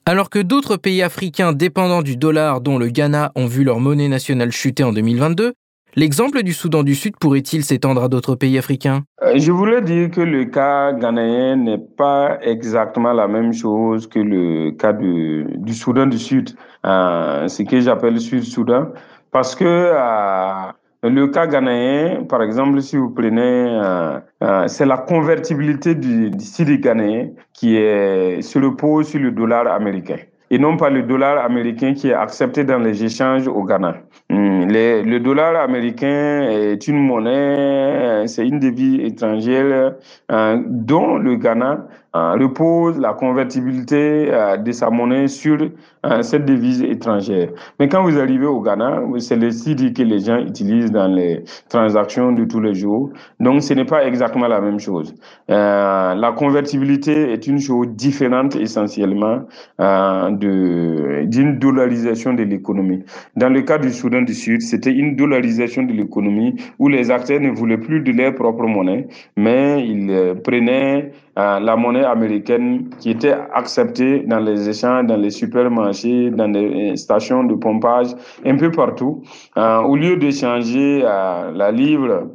[0.10, 4.08] Alors que d'autres pays africains dépendants du dollar, dont le Ghana, ont vu leur monnaie
[4.08, 5.54] nationale chuter en 2022,
[5.96, 9.04] l'exemple du Soudan du Sud pourrait-il s'étendre à d'autres pays africains?
[9.22, 14.18] Euh, Je voulais dire que le cas ghanéen n'est pas exactement la même chose que
[14.18, 16.56] le cas du Soudan du Sud,
[16.88, 18.88] euh, ce que j'appelle Sud-Soudan,
[19.30, 20.72] parce que euh,
[21.04, 26.44] le cas ghanéen, par exemple, si vous prenez, euh, euh, c'est la convertibilité du, du
[26.44, 30.18] cedi ghanéen qui est, se repose sur le dollar américain
[30.52, 33.98] et non pas le dollar américain qui est accepté dans les échanges au Ghana.
[34.30, 39.94] Hmm, le dollar américain est une monnaie, euh, c'est une devise étrangère
[40.30, 45.58] dont le Ghana repose la convertibilité euh, de sa monnaie sur
[46.06, 47.50] euh, cette devise étrangère.
[47.80, 51.44] Mais quand vous arrivez au Ghana, c'est le CIDI que les gens utilisent dans les
[51.70, 53.12] transactions de tous les jours.
[53.40, 55.14] Donc, ce n'est pas exactement la même chose.
[55.52, 59.42] Euh, la convertibilité est une chose différente essentiellement
[59.80, 63.04] euh, de- d'une dollarisation de l'économie.
[63.36, 67.40] Dans le cas du Soudan du Sud, c'était une dollarisation de l'économie où les acteurs
[67.40, 72.90] ne voulaient plus de leur propre monnaie, mais ils euh, prenaient euh, la monnaie américaine
[73.00, 78.08] qui était acceptée dans les échanges, dans les supermarchés, dans les euh, stations de pompage,
[78.46, 79.22] un peu partout.
[79.58, 82.30] Euh, au lieu d'échanger la livre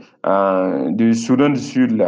[0.90, 2.02] du Soudan du Sud,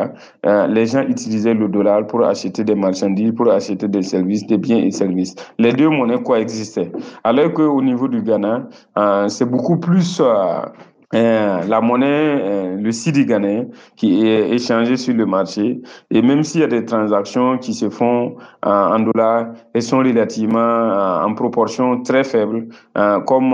[0.44, 4.78] les gens utilisaient le dollar pour acheter des marchandises, pour acheter des services, des biens
[4.78, 5.34] et services.
[5.58, 6.90] Les deux monnaies coexistaient.
[7.24, 8.68] Alors qu'au niveau du Ghana,
[9.28, 10.22] c'est beaucoup plus
[11.14, 15.80] euh, la monnaie, euh, le CIDI ghanéen, qui est échangé sur le marché.
[16.10, 20.58] Et même s'il y a des transactions qui se font en dollars, elles sont relativement
[20.58, 22.68] euh, en proportion très faible,
[23.26, 23.50] comme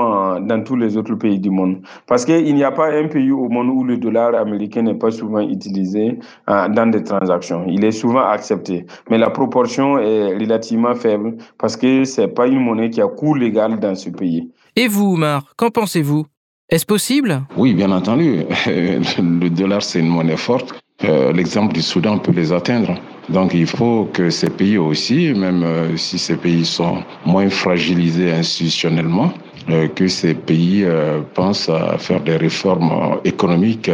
[0.47, 1.83] dans tous les autres pays du monde.
[2.07, 5.11] Parce qu'il n'y a pas un pays au monde où le dollar américain n'est pas
[5.11, 7.67] souvent utilisé dans des transactions.
[7.69, 12.61] Il est souvent accepté, mais la proportion est relativement faible parce que c'est pas une
[12.61, 14.51] monnaie qui a cours légal dans ce pays.
[14.77, 16.25] Et vous, Omar, qu'en pensez-vous?
[16.73, 17.43] Est-ce possible?
[17.55, 18.45] Oui, bien entendu.
[18.67, 20.73] Le dollar, c'est une monnaie forte.
[21.05, 22.95] Euh, L'exemple du Soudan peut les atteindre.
[23.29, 28.33] Donc il faut que ces pays aussi, même euh, si ces pays sont moins fragilisés
[28.33, 29.35] institutionnellement,
[29.69, 30.87] euh, que ces pays
[31.35, 33.91] pensent à faire des réformes économiques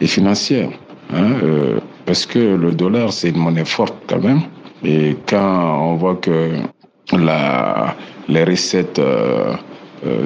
[0.00, 0.70] et financières.
[1.12, 1.32] hein,
[2.04, 4.42] parce que le dollar, c'est une monnaie forte quand même.
[4.84, 6.52] Et quand on voit que
[7.12, 7.96] la,
[8.28, 9.00] les recettes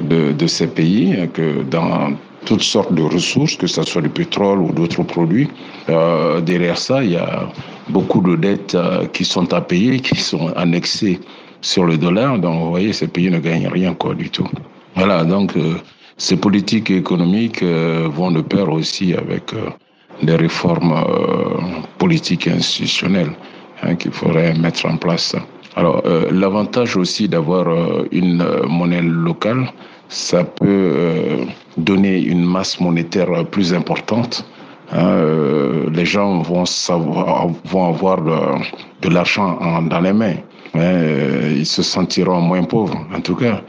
[0.01, 2.13] de, de ces pays, euh, que dans
[2.45, 5.49] toutes sortes de ressources, que ce soit du pétrole ou d'autres produits,
[5.89, 7.47] euh, derrière ça, il y a
[7.89, 11.19] beaucoup de dettes euh, qui sont à payer, qui sont annexées
[11.61, 12.39] sur le dollar.
[12.39, 14.47] Donc, vous voyez, ces pays ne gagnent rien quoi du tout.
[14.95, 15.75] Voilà, donc euh,
[16.17, 19.69] ces politiques économiques euh, vont de pair aussi avec euh,
[20.21, 23.31] des réformes euh, politiques et institutionnelles
[23.83, 25.35] hein, qu'il faudrait mettre en place.
[25.75, 29.71] Alors, euh, l'avantage aussi d'avoir euh, une euh, monnaie locale,
[30.09, 31.45] ça peut
[31.77, 34.45] donner une masse monétaire plus importante.
[34.91, 35.15] Hein,
[35.93, 36.65] les gens vont,
[37.87, 40.35] avoir de, l'argent en- dans les mains.
[40.75, 41.03] hein,
[41.55, 43.61] ils se sentiront moins pauvres, en tout cas.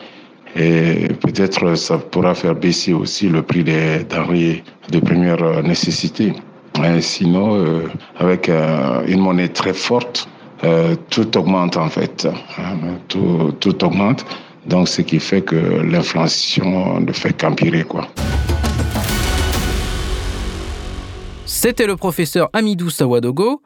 [0.57, 6.33] Et peut-être ça pourra faire baisser aussi le prix des denrées de première nécessité.
[6.81, 7.65] Hein, sinon,
[8.19, 8.51] avec
[9.07, 10.29] une monnaie très forte,
[10.65, 12.27] euh, tout augmente en fait.
[12.59, 12.77] hein,
[13.09, 14.25] tout, augmente.
[14.67, 17.85] Donc, ce qui fait que l'inflation ne fait qu'empirer.
[21.47, 23.63] C'était le professeur Amidou Sawadogo,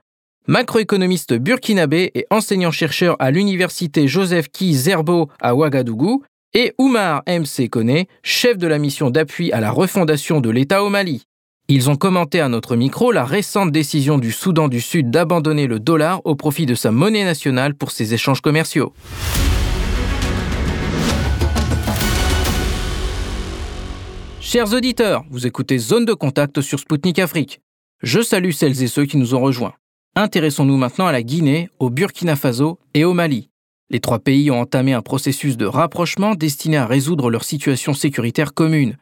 [0.47, 6.23] macroéconomiste burkinabé et enseignant-chercheur à l'université Joseph Ki Zerbo à Ouagadougou,
[6.55, 7.45] et Oumar M.
[7.71, 11.25] Kone, chef de la mission d'appui à la refondation de l'État au Mali.
[11.68, 15.81] Ils ont commenté à notre micro la récente décision du Soudan du Sud d'abandonner le
[15.81, 18.92] dollar au profit de sa monnaie nationale pour ses échanges commerciaux.
[24.40, 27.59] Chers auditeurs, vous écoutez Zone de contact sur Spoutnik Afrique.
[28.00, 29.74] Je salue celles et ceux qui nous ont rejoints.
[30.14, 33.50] Intéressons-nous maintenant à la Guinée, au Burkina Faso et au Mali.
[33.90, 38.55] Les trois pays ont entamé un processus de rapprochement destiné à résoudre leur situation sécuritaire
[38.55, 38.96] commune.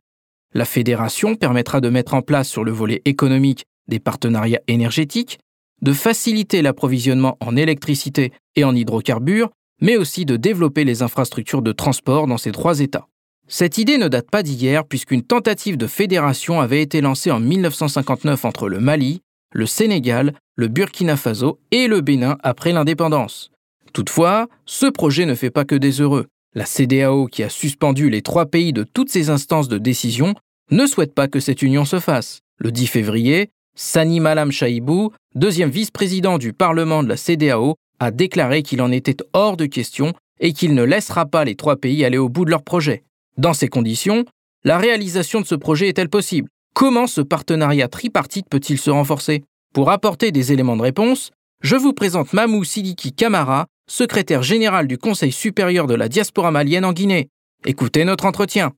[0.55, 5.39] La fédération permettra de mettre en place sur le volet économique des partenariats énergétiques,
[5.83, 9.51] de faciliter l'approvisionnement en électricité et en hydrocarbures,
[9.83, 13.09] mais aussi de développer les infrastructures de transport dans ces trois États.
[13.49, 18.45] Cette idée ne date pas d'hier puisqu'une tentative de fédération avait été lancée en 1959
[18.45, 19.21] entre le Mali,
[19.53, 23.51] le Sénégal, le Burkina Faso et le Bénin après l'indépendance.
[23.93, 26.27] Toutefois, ce projet ne fait pas que des heureux.
[26.55, 30.35] La CDAO, qui a suspendu les trois pays de toutes ses instances de décision,
[30.71, 32.41] ne souhaite pas que cette union se fasse.
[32.59, 38.63] Le 10 février, Sani Malam Chaibou, deuxième vice-président du Parlement de la CDAO, a déclaré
[38.63, 42.19] qu'il en était hors de question et qu'il ne laissera pas les trois pays aller
[42.19, 43.05] au bout de leur projet.
[43.37, 44.25] Dans ces conditions,
[44.65, 46.49] la réalisation de ce projet est-elle possible?
[46.75, 49.45] Comment ce partenariat tripartite peut-il se renforcer?
[49.75, 51.31] Pour apporter des éléments de réponse,
[51.63, 56.85] je vous présente Mamou Sidiki Kamara, secrétaire général du Conseil supérieur de la diaspora malienne
[56.85, 57.29] en Guinée.
[57.65, 58.73] Écoutez notre entretien.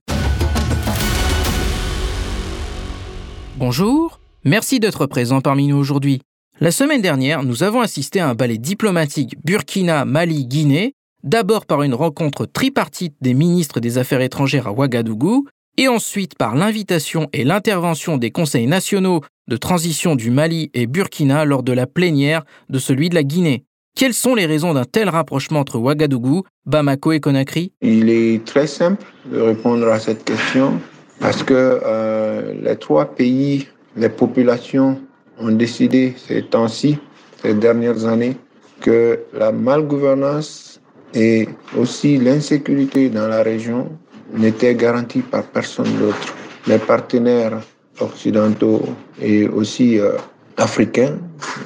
[3.59, 6.21] Bonjour, merci d'être présent parmi nous aujourd'hui.
[6.59, 10.93] La semaine dernière, nous avons assisté à un ballet diplomatique Burkina-Mali-Guinée
[11.23, 16.55] d'abord par une rencontre tripartite des ministres des Affaires étrangères à Ouagadougou, et ensuite par
[16.55, 21.87] l'invitation et l'intervention des conseils nationaux de transition du Mali et Burkina lors de la
[21.87, 23.63] plénière de celui de la Guinée.
[23.95, 27.71] Quelles sont les raisons d'un tel rapprochement entre Ouagadougou, Bamako et Conakry?
[27.81, 30.79] Il est très simple de répondre à cette question
[31.19, 34.99] parce que euh, les trois pays, les populations
[35.39, 36.97] ont décidé ces temps-ci,
[37.41, 38.37] ces dernières années,
[38.81, 40.77] que la malgouvernance
[41.13, 43.89] et aussi, l'insécurité dans la région
[44.33, 46.35] n'était garantie par personne d'autre.
[46.67, 47.61] Les partenaires
[47.99, 48.83] occidentaux
[49.21, 50.11] et aussi euh,
[50.57, 51.17] africains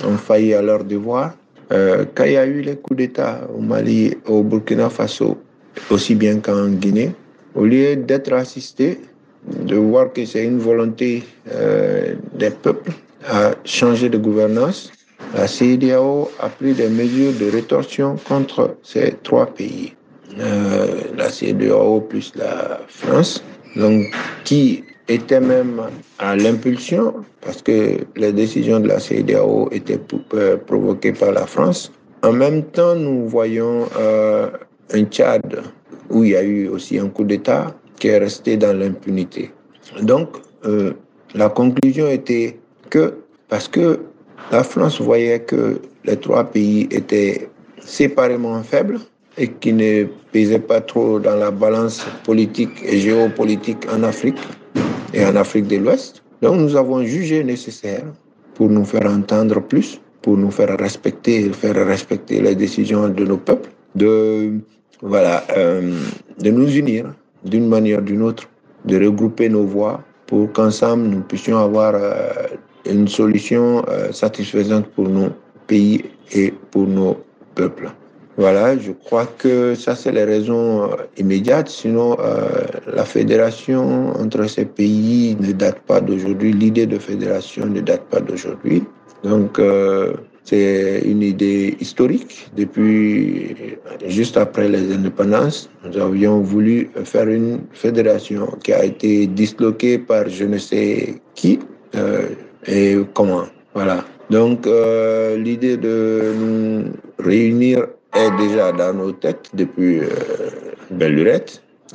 [0.05, 1.33] ont failli à leur devoir.
[1.71, 5.37] Euh, quand il y a eu les coups d'État au Mali, au Burkina Faso,
[5.89, 7.11] aussi bien qu'en Guinée,
[7.55, 8.99] au lieu d'être assistés,
[9.47, 12.91] de voir que c'est une volonté euh, des peuples
[13.27, 14.91] à changer de gouvernance,
[15.35, 19.93] la CEDEAO a pris des mesures de rétorsion contre ces trois pays.
[20.39, 23.43] Euh, la CEDEAO plus la France,
[23.75, 24.07] donc
[24.43, 25.81] qui était même
[26.19, 29.99] à l'impulsion, parce que les décisions de la CEDEAO étaient
[30.33, 31.91] euh, provoquées par la France.
[32.23, 33.87] En même temps, nous voyons
[34.93, 35.63] un Tchad
[36.09, 39.51] où il y a eu aussi un coup d'État qui est resté dans l'impunité.
[40.01, 40.29] Donc,
[40.65, 40.93] euh,
[41.35, 42.57] la conclusion était
[42.89, 43.13] que,
[43.47, 43.99] parce que
[44.51, 47.47] la France voyait que les trois pays étaient
[47.79, 48.99] séparément faibles
[49.37, 54.41] et qui ne pesaient pas trop dans la balance politique et géopolitique en Afrique
[55.13, 56.23] et en Afrique de l'Ouest.
[56.41, 58.03] Donc nous avons jugé nécessaire
[58.55, 63.37] pour nous faire entendre plus, pour nous faire respecter, faire respecter les décisions de nos
[63.37, 64.53] peuples, de
[65.03, 65.99] voilà, euh,
[66.39, 67.13] de nous unir
[67.45, 68.47] d'une manière ou d'une autre,
[68.85, 72.29] de regrouper nos voix pour qu'ensemble nous puissions avoir euh,
[72.85, 75.29] une solution euh, satisfaisante pour nos
[75.67, 77.17] pays et pour nos
[77.55, 77.89] peuples.
[78.37, 81.67] Voilà, je crois que ça, c'est les raisons euh, immédiates.
[81.67, 82.15] Sinon,
[82.87, 86.53] la fédération entre ces pays ne date pas d'aujourd'hui.
[86.53, 88.83] L'idée de fédération ne date pas d'aujourd'hui.
[89.23, 89.59] Donc,
[90.43, 92.49] c'est une idée historique.
[92.55, 93.55] Depuis,
[94.07, 100.27] juste après les indépendances, nous avions voulu faire une fédération qui a été disloquée par
[100.27, 101.59] je ne sais qui
[102.67, 103.45] et comment.
[103.73, 104.03] Voilà.
[104.29, 110.07] Donc, euh, l'idée de nous réunir est déjà dans nos têtes depuis euh,
[110.89, 111.41] belle.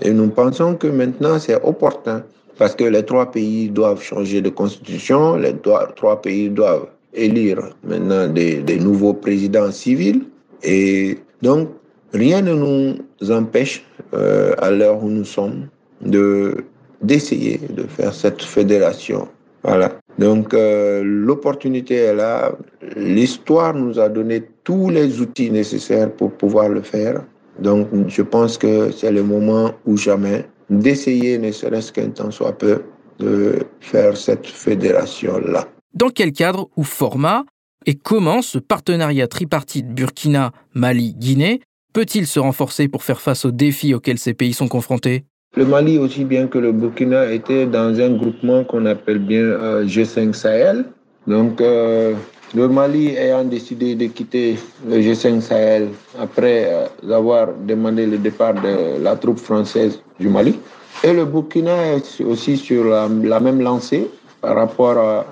[0.02, 2.22] Et nous pensons que maintenant, c'est opportun
[2.58, 5.54] parce que les trois pays doivent changer de constitution, les
[5.96, 10.22] trois pays doivent élire maintenant des, nouveaux présidents civils.
[10.62, 11.68] Et donc,
[12.12, 15.68] rien ne nous empêche, euh, à l'heure où nous sommes,
[16.02, 16.64] de
[17.02, 19.28] d'essayer de faire cette fédération.
[19.62, 19.92] Voilà.
[20.18, 22.52] Donc euh, l'opportunité est là.
[22.96, 27.22] L'histoire nous a donné tous les outils nécessaires pour pouvoir le faire.
[27.58, 32.52] Donc, je pense que c'est le moment ou jamais d'essayer, ne serait-ce qu'un temps soit
[32.52, 32.82] peu,
[33.18, 35.66] de faire cette fédération-là.
[35.96, 37.44] Dans quel cadre ou format
[37.86, 41.62] et comment ce partenariat tripartite Burkina, Mali, Guinée
[41.94, 45.24] peut-il se renforcer pour faire face aux défis auxquels ces pays sont confrontés?
[45.56, 49.86] Le Mali, aussi bien que le Burkina, était dans un groupement qu'on appelle bien euh,
[49.86, 50.84] G5 Sahel.
[51.26, 52.12] Donc, euh,
[52.54, 55.88] le Mali ayant décidé de quitter le G5 Sahel
[56.20, 56.68] après
[57.06, 60.58] euh, avoir demandé le départ de la troupe française du Mali.
[61.02, 64.10] Et le Burkina est aussi sur la, même lancée
[64.42, 65.24] par rapport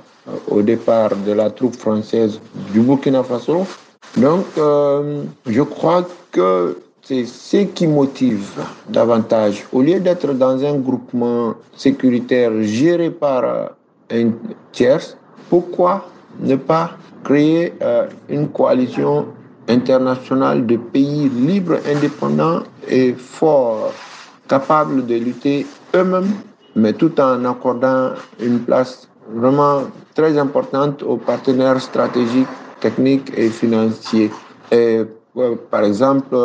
[0.49, 2.41] au départ de la troupe française
[2.72, 3.66] du Burkina Faso.
[4.16, 9.66] Donc, je crois que c'est ce qui motive davantage.
[9.72, 13.66] Au lieu d'être dans un groupement sécuritaire géré par euh,
[14.11, 14.31] un
[14.72, 15.03] tiers,
[15.51, 16.07] pourquoi
[16.41, 19.27] ne pas créer euh, une coalition
[19.68, 23.93] internationale de pays libres, indépendants et forts,
[24.49, 26.33] capables de lutter eux-mêmes,
[26.75, 29.83] mais tout en accordant une place vraiment
[30.14, 32.49] très importante aux partenaires stratégiques,
[32.81, 34.31] techniques et financiers.
[34.70, 35.03] Et,
[35.70, 36.37] par exemple,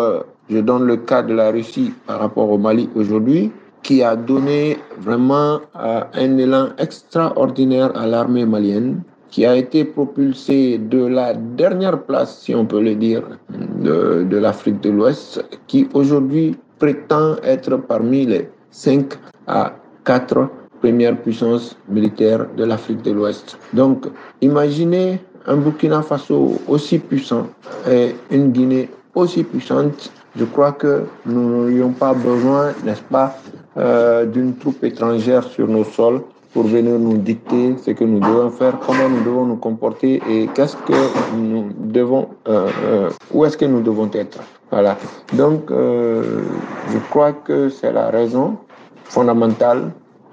[0.50, 3.52] je donne le cas de la Russie par rapport au Mali aujourd'hui,
[3.84, 10.80] qui a donné vraiment euh, un élan extraordinaire à l'armée malienne, qui a été propulsée
[10.80, 16.58] de la dernière place, si on peut le dire, de l'Afrique de l'Ouest, qui aujourd'hui
[16.80, 19.14] prétend être parmi les 5
[19.48, 19.76] à
[20.06, 20.50] 4
[20.82, 23.58] première puissance militaire de l'Afrique de l'Ouest.
[23.74, 24.08] Donc,
[24.42, 27.48] imaginez un Burkina Faso aussi puissant
[27.90, 30.12] et une Guinée aussi puissante.
[30.36, 33.36] Je crois que nous n'aurions pas besoin, n'est-ce pas,
[33.78, 36.22] euh, d'une troupe étrangère sur nos sols
[36.54, 40.48] pour venir nous dicter ce que nous devons faire, comment nous devons nous comporter et
[40.54, 44.40] qu'est-ce que nous devons, euh, euh, où est-ce que nous devons être.
[44.72, 44.98] Voilà.
[45.34, 48.58] Donc, je crois que c'est la raison
[49.06, 49.92] fondamentale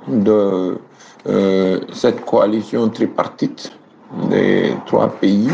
[0.09, 0.79] de
[1.93, 3.73] cette coalition tripartite
[4.31, 5.51] des trois pays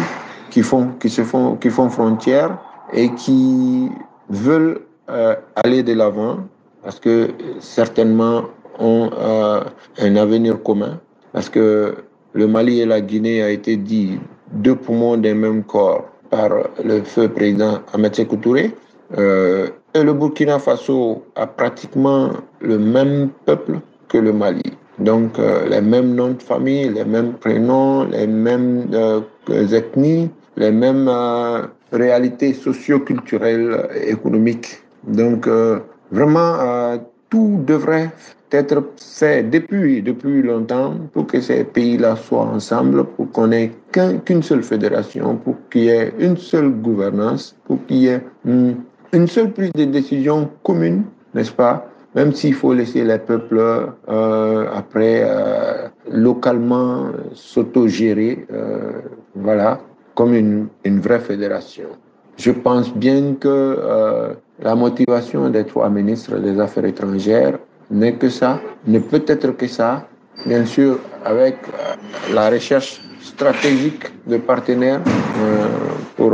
[0.50, 2.58] qui font, qui se font, qui font frontière
[2.92, 3.88] et qui
[4.28, 4.80] veulent
[5.10, 6.38] euh, aller de l'avant
[6.82, 7.30] parce que
[7.60, 8.44] certainement
[8.78, 9.62] ont euh,
[9.98, 11.00] un avenir commun
[11.32, 11.94] parce que
[12.34, 14.18] le Mali et la Guinée a été dit
[14.52, 16.50] deux poumons d'un même corps par
[16.84, 18.74] le feu président Ahmed Sékou Touré.
[19.18, 22.30] Euh, et le Burkina Faso a pratiquement
[22.60, 23.80] le même peuple
[24.12, 24.62] que le Mali.
[24.98, 30.70] Donc, euh, les mêmes noms de famille, les mêmes prénoms, les mêmes euh, ethnies, les
[30.70, 34.82] mêmes euh, réalités socio-culturelles et économiques.
[35.04, 35.48] Donc,
[36.12, 36.96] vraiment,
[37.28, 38.10] tout devrait
[38.52, 44.42] être fait depuis, depuis longtemps pour que ces pays-là soient ensemble, pour qu'on ait qu'une
[44.42, 48.76] seule fédération, pour qu'il y ait une seule gouvernance, pour qu'il y ait une,
[49.12, 51.02] une seule prise de décision commune,
[51.34, 51.91] n'est-ce pas?
[52.14, 53.60] Même s'il faut laisser les peuples
[54.08, 58.92] euh, après euh, localement s'autogérer, euh,
[59.34, 59.80] voilà,
[60.14, 61.88] comme une, une, vraie fédération.
[62.36, 67.58] Je pense bien que euh, la motivation des trois ministres des Affaires étrangères
[67.90, 70.06] n'est que ça, ne peut être que ça,
[70.46, 71.56] bien sûr avec
[72.34, 75.00] la recherche stratégique de partenaires
[76.16, 76.32] pour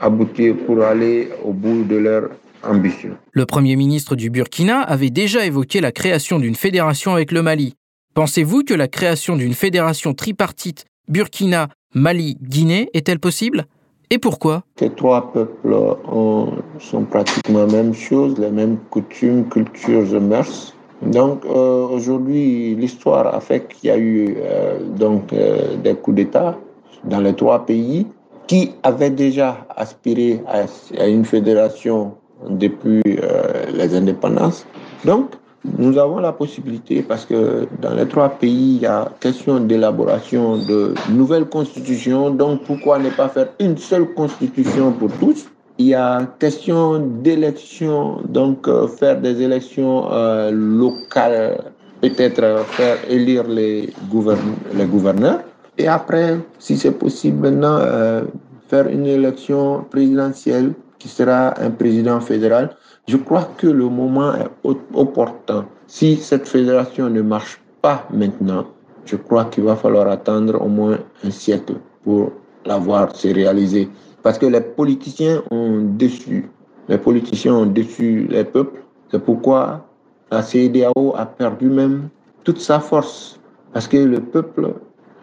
[0.00, 2.30] aboutir, pour aller au bout de leur
[3.32, 7.74] le Premier ministre du Burkina avait déjà évoqué la création d'une fédération avec le Mali.
[8.14, 13.66] Pensez-vous que la création d'une fédération tripartite Burkina, Mali, Guinée est-elle possible?
[14.10, 14.62] Et pourquoi?
[14.78, 20.74] Ces trois peuples ont, sont pratiquement la même chose, les mêmes coutumes, cultures et mœurs.
[21.02, 26.16] Donc euh, aujourd'hui, l'histoire a fait qu'il y a eu euh, donc euh, des coups
[26.16, 26.56] d'État
[27.04, 28.06] dans les trois pays
[28.46, 30.66] qui avaient déjà aspiré à,
[30.98, 32.14] à une fédération
[32.48, 34.66] depuis euh, les indépendances.
[35.04, 35.30] Donc,
[35.78, 40.58] nous avons la possibilité, parce que dans les trois pays, il y a question d'élaboration
[40.58, 42.30] de nouvelles constitutions.
[42.30, 45.46] Donc, pourquoi ne pas faire une seule constitution pour tous?
[45.78, 51.58] Il y a question d'élection, donc euh, faire des élections euh, locales,
[52.00, 53.92] peut-être faire élire les,
[54.74, 55.40] les gouverneurs.
[55.78, 57.78] Et après, si c'est possible maintenant,
[58.68, 62.76] faire une élection présidentielle qui sera un président fédéral.
[63.08, 64.48] Je crois que le moment est
[64.94, 65.66] opportun.
[65.86, 68.66] Si cette fédération ne marche pas maintenant,
[69.04, 72.32] je crois qu'il va falloir attendre au moins un siècle pour
[72.64, 73.88] la voir se réaliser.
[74.22, 76.50] Parce que les politiciens ont déçu.
[76.88, 78.82] Les politiciens ont déçu les peuples.
[79.10, 79.86] C'est pourquoi
[80.32, 82.08] la CEDAO a perdu même
[82.42, 83.38] toute sa force.
[83.72, 84.74] Parce que le peuple,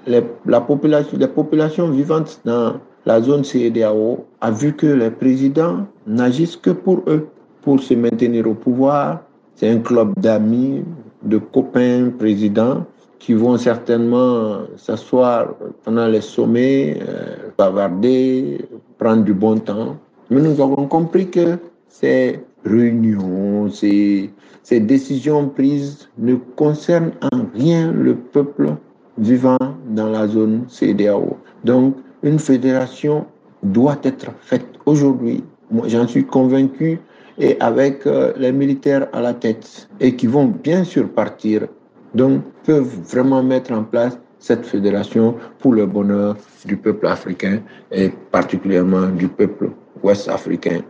[0.08, 2.76] la population, les populations vivantes dans
[3.06, 7.28] la zone CEDAO a vu que les présidents n'agissent que pour eux.
[7.64, 9.24] pour se maintenir au pouvoir.
[9.56, 10.84] C'est un club d'amis,
[11.24, 12.86] de copains présidents
[13.20, 18.66] qui vont certainement s'asseoir pendant les sommets, euh, bavarder,
[18.98, 19.96] prendre du bon temps.
[20.30, 24.30] Mais nous avons compris que ces réunions, ces,
[24.70, 28.74] décisions prises ne concernent en rien le peuple
[29.18, 29.58] vivant
[29.90, 31.38] dans la zone CDAO.
[31.64, 33.26] Donc, une fédération
[33.62, 35.44] doit être faite aujourd'hui.
[35.86, 37.00] J'en suis convaincu
[37.38, 41.68] et avec euh, les militaires à la tête et qui vont bien sûr partir,
[42.14, 47.62] donc peuvent vraiment mettre en place cette fédération pour le bonheur du peuple africain
[47.92, 49.72] et particulièrement du peuple
[50.04, 50.82] ouest-africain.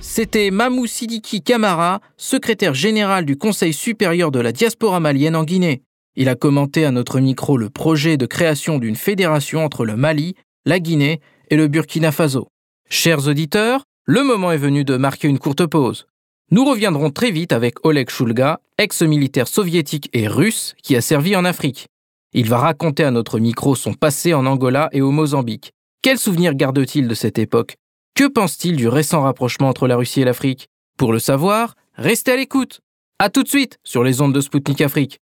[0.00, 5.82] C'était Mamou Sidiki Kamara, secrétaire général du Conseil supérieur de la diaspora malienne en Guinée.
[6.14, 10.34] Il a commenté à notre micro le projet de création d'une fédération entre le Mali,
[10.66, 12.48] la Guinée et le Burkina Faso.
[12.90, 16.06] Chers auditeurs, le moment est venu de marquer une courte pause.
[16.50, 21.46] Nous reviendrons très vite avec Oleg Shulga, ex-militaire soviétique et russe qui a servi en
[21.46, 21.86] Afrique.
[22.34, 25.72] Il va raconter à notre micro son passé en Angola et au Mozambique.
[26.02, 27.76] Quels souvenirs garde-t-il de cette époque?
[28.14, 30.68] Que pense-t-il du récent rapprochement entre la Russie et l'Afrique?
[30.98, 32.80] Pour le savoir, restez à l'écoute.
[33.18, 35.20] À tout de suite sur les ondes de Spoutnik Afrique.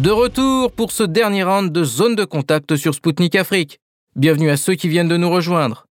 [0.00, 3.80] De retour pour ce dernier round de zone de contact sur Spoutnik Afrique.
[4.16, 5.84] Bienvenue à ceux qui viennent de nous rejoindre.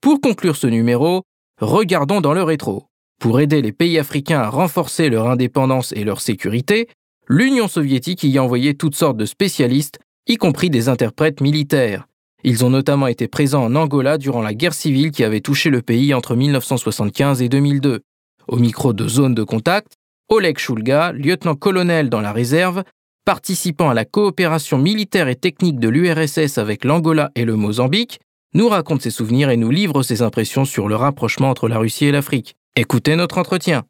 [0.00, 1.24] Pour conclure ce numéro,
[1.60, 2.84] regardons dans le rétro.
[3.20, 6.86] Pour aider les pays africains à renforcer leur indépendance et leur sécurité,
[7.26, 9.98] l'Union soviétique y a envoyé toutes sortes de spécialistes,
[10.28, 12.06] y compris des interprètes militaires.
[12.44, 15.82] Ils ont notamment été présents en Angola durant la guerre civile qui avait touché le
[15.82, 18.02] pays entre 1975 et 2002.
[18.46, 19.94] Au micro de zone de contact,
[20.28, 22.84] Oleg Shulga, lieutenant-colonel dans la réserve,
[23.26, 28.20] participant à la coopération militaire et technique de l'URSS avec l'Angola et le Mozambique,
[28.54, 32.06] nous raconte ses souvenirs et nous livre ses impressions sur le rapprochement entre la Russie
[32.06, 32.54] et l'Afrique.
[32.76, 33.82] Écoutez notre entretien.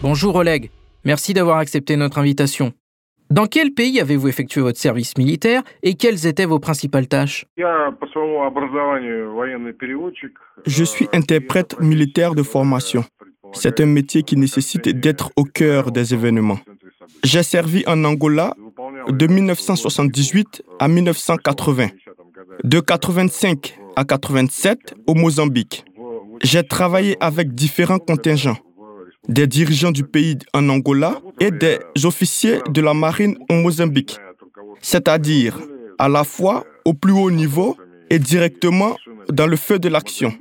[0.00, 0.70] Bonjour Oleg,
[1.04, 2.72] merci d'avoir accepté notre invitation.
[3.28, 7.46] Dans quel pays avez-vous effectué votre service militaire et quelles étaient vos principales tâches?
[10.66, 13.04] Je suis interprète militaire de formation.
[13.52, 16.58] C'est un métier qui nécessite d'être au cœur des événements.
[17.24, 18.54] J'ai servi en Angola
[19.08, 21.88] de 1978 à 1980,
[22.64, 25.84] de 85 à 87 au Mozambique.
[26.42, 28.56] J'ai travaillé avec différents contingents,
[29.28, 34.18] des dirigeants du pays en Angola et des officiers de la marine au Mozambique,
[34.80, 35.58] c'est-à-dire
[35.98, 37.76] à la fois au plus haut niveau
[38.08, 38.96] et directement
[39.30, 40.32] dans le feu de l'action.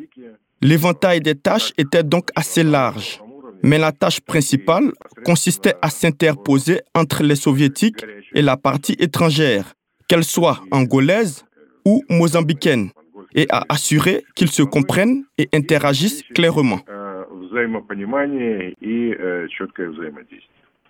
[0.61, 3.21] L'éventail des tâches était donc assez large,
[3.63, 4.91] mais la tâche principale
[5.23, 9.73] consistait à s'interposer entre les soviétiques et la partie étrangère,
[10.07, 11.45] qu'elle soit angolaise
[11.85, 12.89] ou mozambicaine,
[13.33, 16.81] et à assurer qu'ils se comprennent et interagissent clairement.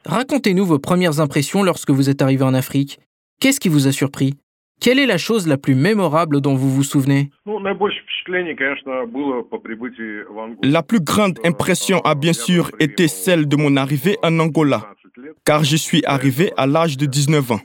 [0.05, 2.99] Racontez-nous vos premières impressions lorsque vous êtes arrivé en Afrique.
[3.39, 4.33] Qu'est-ce qui vous a surpris?
[4.79, 7.29] Quelle est la chose la plus mémorable dont vous vous souvenez?
[10.63, 14.93] La plus grande impression a bien sûr été celle de mon arrivée en Angola,
[15.45, 17.61] car je suis arrivé à l'âge de 19 ans.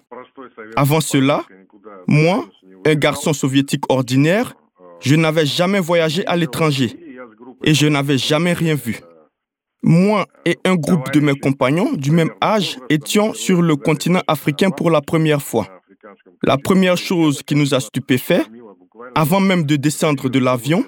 [0.77, 1.45] Avant cela,
[2.07, 2.45] moi,
[2.87, 4.55] un garçon soviétique ordinaire,
[5.01, 6.91] je n'avais jamais voyagé à l'étranger
[7.63, 9.01] et je n'avais jamais rien vu.
[9.83, 14.71] Moi et un groupe de mes compagnons du même âge étions sur le continent africain
[14.71, 15.67] pour la première fois.
[16.47, 18.47] La première chose qui nous a stupéfaits,
[19.15, 20.85] avant même de descendre de l'avion,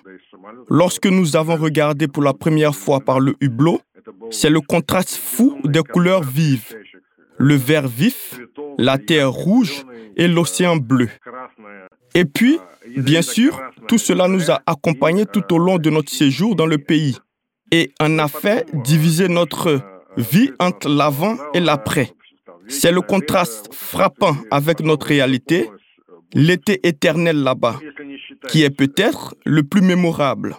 [0.69, 3.81] lorsque nous avons regardé pour la première fois par le hublot,
[4.31, 6.75] c'est le contraste fou des couleurs vives.
[7.39, 8.39] Le vert vif,
[8.79, 9.85] la terre rouge
[10.17, 11.09] et l'océan bleu.
[12.15, 12.59] Et puis,
[12.97, 16.79] bien sûr, tout cela nous a accompagnés tout au long de notre séjour dans le
[16.79, 17.17] pays
[17.73, 19.81] et en a fait diviser notre
[20.17, 22.16] vie entre l'avant et l'après.
[22.69, 25.71] C'est le contraste frappant avec notre réalité,
[26.35, 27.81] l'été éternel là-bas,
[28.49, 30.57] qui est peut-être le plus mémorable.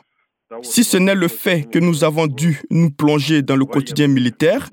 [0.62, 4.70] Si ce n'est le fait que nous avons dû nous plonger dans le quotidien militaire,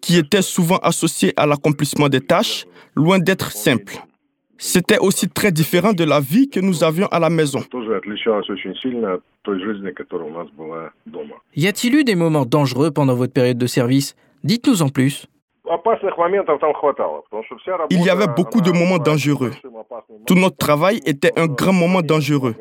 [0.00, 2.64] qui était souvent associé à l'accomplissement des tâches,
[2.94, 3.96] loin d'être simple.
[4.58, 7.60] C'était aussi très différent de la vie que nous avions à la maison.
[11.54, 14.14] Y a-t-il eu des moments dangereux pendant votre période de service?
[14.44, 15.26] Dites-nous en plus.
[17.90, 19.52] Il y avait beaucoup de moments dangereux.
[20.26, 22.54] Tout notre travail était un grand moment dangereux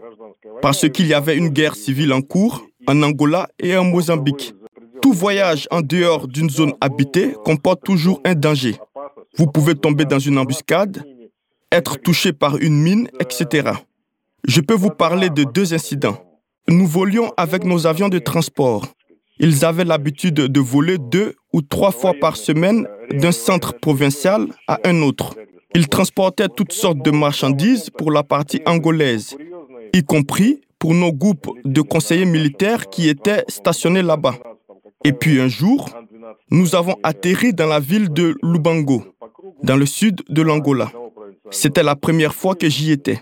[0.61, 4.53] parce qu'il y avait une guerre civile en cours en Angola et en Mozambique.
[5.01, 8.75] Tout voyage en dehors d'une zone habitée comporte toujours un danger.
[9.37, 11.03] Vous pouvez tomber dans une embuscade,
[11.71, 13.71] être touché par une mine, etc.
[14.47, 16.17] Je peux vous parler de deux incidents.
[16.67, 18.85] Nous volions avec nos avions de transport.
[19.37, 24.77] Ils avaient l'habitude de voler deux ou trois fois par semaine d'un centre provincial à
[24.83, 25.35] un autre.
[25.73, 29.37] Ils transportaient toutes sortes de marchandises pour la partie angolaise,
[29.93, 34.35] y compris pour nos groupes de conseillers militaires qui étaient stationnés là-bas.
[35.05, 35.89] Et puis un jour,
[36.51, 39.05] nous avons atterri dans la ville de Lubango,
[39.63, 40.91] dans le sud de l'Angola.
[41.51, 43.21] C'était la première fois que j'y étais.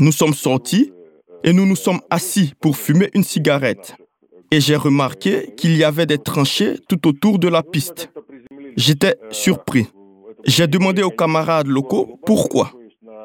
[0.00, 0.92] Nous sommes sortis
[1.44, 3.94] et nous nous sommes assis pour fumer une cigarette.
[4.50, 8.10] Et j'ai remarqué qu'il y avait des tranchées tout autour de la piste.
[8.76, 9.86] J'étais surpris.
[10.44, 12.72] J'ai demandé aux camarades locaux pourquoi.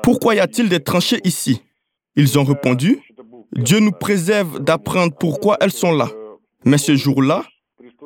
[0.02, 1.62] Pourquoi y a-t-il des tranchées ici?
[2.16, 3.00] Ils ont répondu,
[3.56, 6.10] Dieu nous préserve d'apprendre pourquoi elles sont là.
[6.66, 7.44] Mais ce jour-là,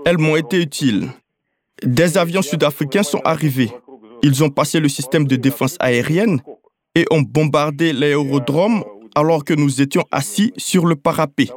[0.05, 1.09] elles m'ont été utiles.
[1.83, 3.71] Des avions sud-africains sont arrivés.
[4.23, 6.41] Ils ont passé le système de défense aérienne
[6.95, 8.83] et ont bombardé l'aérodrome
[9.15, 11.49] alors que nous étions assis sur le parapet.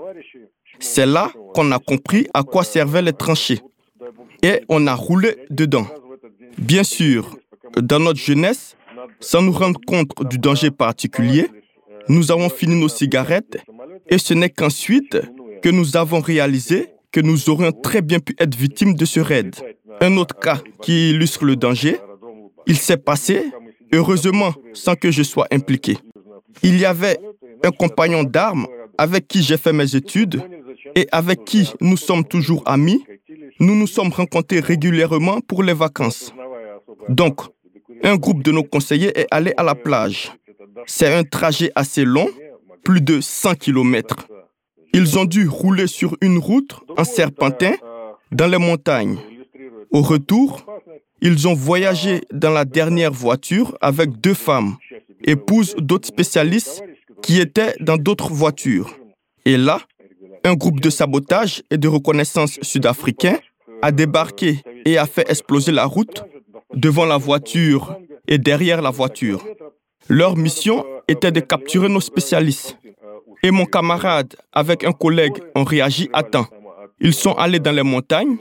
[0.80, 3.60] C'est là qu'on a compris à quoi servaient les tranchées.
[4.42, 5.86] Et on a roulé dedans.
[6.58, 7.36] Bien sûr,
[7.80, 8.76] dans notre jeunesse,
[9.20, 11.48] sans nous rendre compte du danger particulier,
[12.08, 13.58] nous avons fini nos cigarettes
[14.08, 15.18] et ce n'est qu'ensuite
[15.62, 19.54] que nous avons réalisé que nous aurions très bien pu être victimes de ce raid.
[20.00, 21.98] Un autre cas qui illustre le danger,
[22.66, 23.52] il s'est passé,
[23.92, 25.98] heureusement sans que je sois impliqué.
[26.62, 27.18] Il y avait
[27.64, 28.66] un compagnon d'armes
[28.96, 30.42] avec qui j'ai fait mes études
[30.94, 33.04] et avec qui nous sommes toujours amis.
[33.58, 36.32] Nous nous sommes rencontrés régulièrement pour les vacances.
[37.08, 37.40] Donc,
[38.02, 40.32] un groupe de nos conseillers est allé à la plage.
[40.86, 42.28] C'est un trajet assez long,
[42.84, 44.26] plus de 100 km.
[44.92, 47.74] Ils ont dû rouler sur une route en serpentin
[48.32, 49.18] dans les montagnes.
[49.92, 50.64] Au retour,
[51.20, 54.76] ils ont voyagé dans la dernière voiture avec deux femmes,
[55.24, 56.82] épouses d'autres spécialistes
[57.22, 58.96] qui étaient dans d'autres voitures.
[59.44, 59.80] Et là,
[60.44, 63.38] un groupe de sabotage et de reconnaissance sud-africain
[63.82, 66.24] a débarqué et a fait exploser la route
[66.74, 67.96] devant la voiture
[68.28, 69.44] et derrière la voiture.
[70.08, 72.76] Leur mission était de capturer nos spécialistes.
[73.42, 76.46] Et mon camarade avec un collègue ont réagi à temps.
[77.00, 78.36] Ils sont allés dans les montagnes,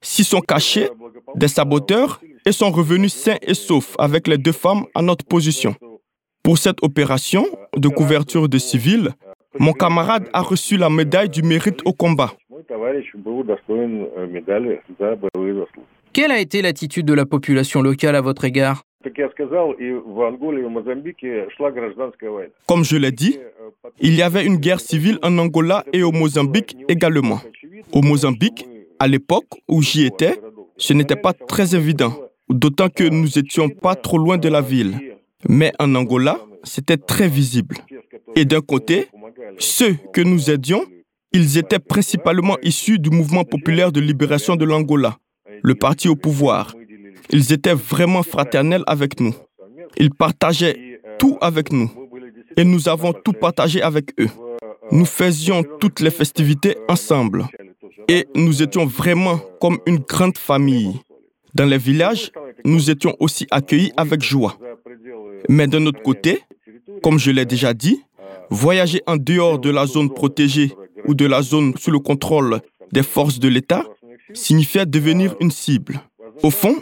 [0.00, 0.88] s'y sont cachés
[1.34, 5.74] des saboteurs et sont revenus sains et saufs avec les deux femmes à notre position.
[6.42, 9.10] Pour cette opération de couverture de civils,
[9.58, 12.32] mon camarade a reçu la médaille du mérite au combat.
[16.12, 18.82] Quelle a été l'attitude de la population locale à votre égard?
[22.66, 23.38] Comme je l'ai dit,
[24.00, 27.40] il y avait une guerre civile en Angola et au Mozambique également.
[27.92, 30.38] Au Mozambique, à l'époque où j'y étais,
[30.76, 32.12] ce n'était pas très évident,
[32.48, 34.94] d'autant que nous n'étions pas trop loin de la ville.
[35.48, 37.76] Mais en Angola, c'était très visible.
[38.36, 39.08] Et d'un côté,
[39.58, 40.84] ceux que nous aidions,
[41.32, 45.18] ils étaient principalement issus du mouvement populaire de libération de l'Angola,
[45.62, 46.74] le parti au pouvoir.
[47.30, 49.34] Ils étaient vraiment fraternels avec nous.
[49.96, 51.90] Ils partageaient tout avec nous.
[52.56, 54.28] Et nous avons tout partagé avec eux.
[54.90, 57.46] Nous faisions toutes les festivités ensemble.
[58.08, 61.00] Et nous étions vraiment comme une grande famille.
[61.54, 62.32] Dans les villages,
[62.64, 64.56] nous étions aussi accueillis avec joie.
[65.48, 66.40] Mais d'un autre côté,
[67.02, 68.02] comme je l'ai déjà dit,
[68.50, 70.72] voyager en dehors de la zone protégée
[71.06, 72.60] ou de la zone sous le contrôle
[72.92, 73.84] des forces de l'État
[74.34, 76.00] signifiait devenir une cible.
[76.42, 76.76] Au fond,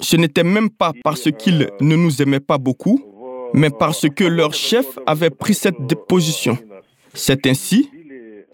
[0.00, 3.02] ce n'était même pas parce qu'ils ne nous aimaient pas beaucoup,
[3.54, 6.58] mais parce que leur chef avait pris cette position.
[7.14, 7.90] C'est ainsi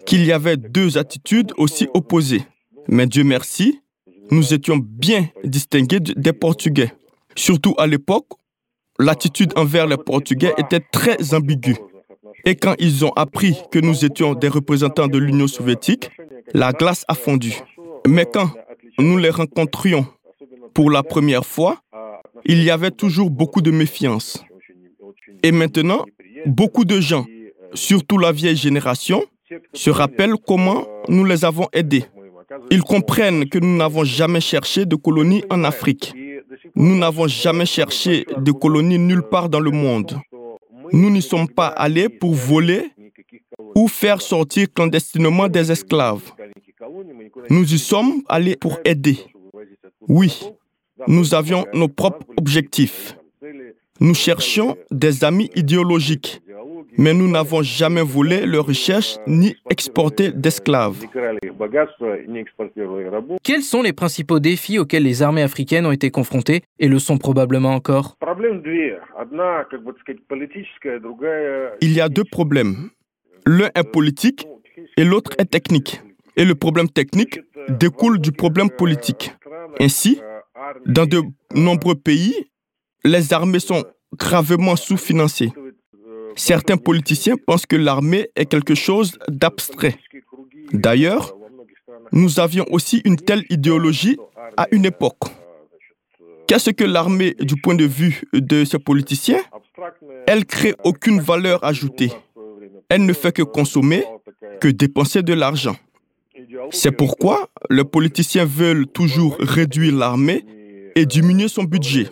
[0.05, 2.43] qu'il y avait deux attitudes aussi opposées.
[2.87, 3.79] Mais Dieu merci,
[4.31, 6.93] nous étions bien distingués des Portugais.
[7.35, 8.27] Surtout à l'époque,
[8.99, 11.77] l'attitude envers les Portugais était très ambiguë.
[12.45, 16.11] Et quand ils ont appris que nous étions des représentants de l'Union soviétique,
[16.53, 17.53] la glace a fondu.
[18.05, 18.49] Mais quand
[18.99, 20.05] nous les rencontrions
[20.73, 21.77] pour la première fois,
[22.45, 24.43] il y avait toujours beaucoup de méfiance.
[25.41, 26.05] Et maintenant,
[26.45, 27.25] beaucoup de gens,
[27.73, 29.23] surtout la vieille génération,
[29.73, 32.05] se rappellent comment nous les avons aidés.
[32.71, 36.13] Ils comprennent que nous n'avons jamais cherché de colonies en Afrique.
[36.75, 40.19] Nous n'avons jamais cherché de colonies nulle part dans le monde.
[40.93, 42.91] Nous n'y sommes pas allés pour voler
[43.75, 46.31] ou faire sortir clandestinement des esclaves.
[47.49, 49.17] Nous y sommes allés pour aider.
[50.07, 50.39] Oui,
[51.07, 53.17] nous avions nos propres objectifs.
[53.99, 56.42] Nous cherchions des amis idéologiques
[56.97, 61.05] mais nous n'avons jamais volé leurs recherches ni exporté d'esclaves.
[63.43, 67.17] Quels sont les principaux défis auxquels les armées africaines ont été confrontées et le sont
[67.17, 68.17] probablement encore?
[71.81, 72.89] Il y a deux problèmes.
[73.45, 74.47] L'un est politique
[74.97, 76.01] et l'autre est technique.
[76.35, 79.31] Et le problème technique découle du problème politique.
[79.79, 80.19] Ainsi,
[80.85, 81.21] dans de
[81.53, 82.33] nombreux pays,
[83.03, 83.83] les armées sont
[84.17, 85.51] gravement sous-financées.
[86.35, 89.95] Certains politiciens pensent que l'armée est quelque chose d'abstrait.
[90.71, 91.35] D'ailleurs,
[92.11, 94.17] nous avions aussi une telle idéologie
[94.57, 95.23] à une époque.
[96.47, 99.41] Qu'est-ce que l'armée du point de vue de ces politiciens?
[100.27, 102.11] Elle crée aucune valeur ajoutée.
[102.89, 104.03] Elle ne fait que consommer,
[104.59, 105.75] que dépenser de l'argent.
[106.71, 110.45] C'est pourquoi les politiciens veulent toujours réduire l'armée
[110.95, 112.07] et diminuer son budget,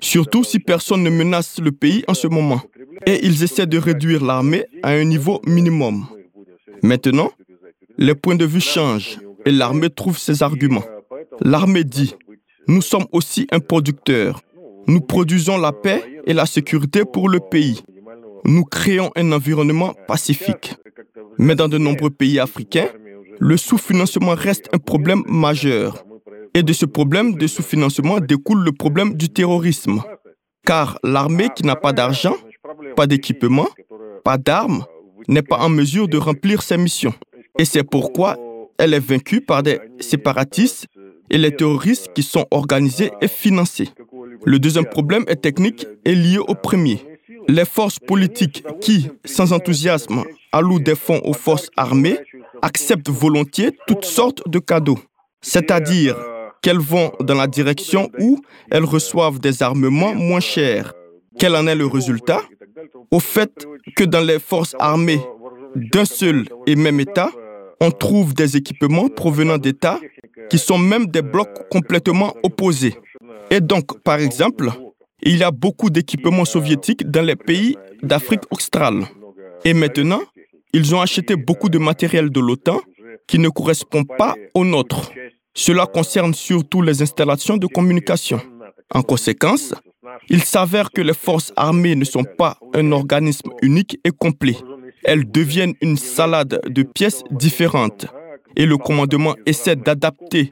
[0.00, 2.60] surtout si personne ne menace le pays en ce moment.
[3.06, 6.06] Et ils essaient de réduire l'armée à un niveau minimum.
[6.82, 7.30] Maintenant,
[7.98, 10.84] les points de vue changent et l'armée trouve ses arguments.
[11.40, 12.14] L'armée dit,
[12.68, 14.40] nous sommes aussi un producteur.
[14.86, 17.82] Nous produisons la paix et la sécurité pour le pays.
[18.44, 20.74] Nous créons un environnement pacifique.
[21.38, 22.88] Mais dans de nombreux pays africains,
[23.38, 26.04] le sous-financement reste un problème majeur.
[26.54, 30.02] Et de ce problème de sous-financement découle le problème du terrorisme.
[30.66, 32.36] Car l'armée qui n'a pas d'argent,
[33.00, 33.66] pas d'équipement,
[34.24, 34.84] pas d'armes,
[35.26, 37.14] n'est pas en mesure de remplir ses missions.
[37.58, 38.36] Et c'est pourquoi
[38.76, 40.86] elle est vaincue par des séparatistes
[41.30, 43.88] et les terroristes qui sont organisés et financés.
[44.44, 46.98] Le deuxième problème est technique et lié au premier.
[47.48, 52.18] Les forces politiques qui, sans enthousiasme, allouent des fonds aux forces armées
[52.60, 54.98] acceptent volontiers toutes sortes de cadeaux,
[55.40, 56.16] c'est-à-dire
[56.60, 60.92] qu'elles vont dans la direction où elles reçoivent des armements moins chers.
[61.38, 62.42] Quel en est le résultat?
[63.10, 63.66] Au fait
[63.96, 65.20] que dans les forces armées
[65.74, 67.30] d'un seul et même État,
[67.80, 69.98] on trouve des équipements provenant d'États
[70.50, 72.94] qui sont même des blocs complètement opposés.
[73.50, 74.70] Et donc, par exemple,
[75.22, 79.04] il y a beaucoup d'équipements soviétiques dans les pays d'Afrique australe.
[79.64, 80.22] Et maintenant,
[80.72, 82.80] ils ont acheté beaucoup de matériel de l'OTAN
[83.26, 85.12] qui ne correspond pas au nôtre.
[85.54, 88.40] Cela concerne surtout les installations de communication.
[88.92, 89.74] En conséquence,
[90.28, 94.56] il s'avère que les forces armées ne sont pas un organisme unique et complet.
[95.04, 98.06] Elles deviennent une salade de pièces différentes.
[98.56, 100.50] Et le commandement essaie d'adapter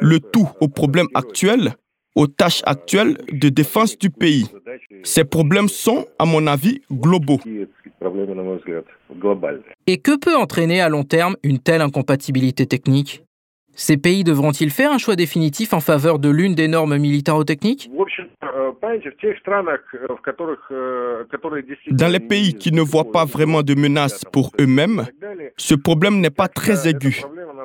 [0.00, 1.74] le tout aux problèmes actuels,
[2.14, 4.46] aux tâches actuelles de défense du pays.
[5.02, 7.40] Ces problèmes sont, à mon avis, globaux.
[9.86, 13.22] Et que peut entraîner à long terme une telle incompatibilité technique?
[13.80, 17.90] Ces pays devront-ils faire un choix définitif en faveur de l'une des normes militaro-techniques
[21.90, 25.06] Dans les pays qui ne voient pas vraiment de menaces pour eux-mêmes,
[25.56, 27.22] ce problème n'est pas très aigu.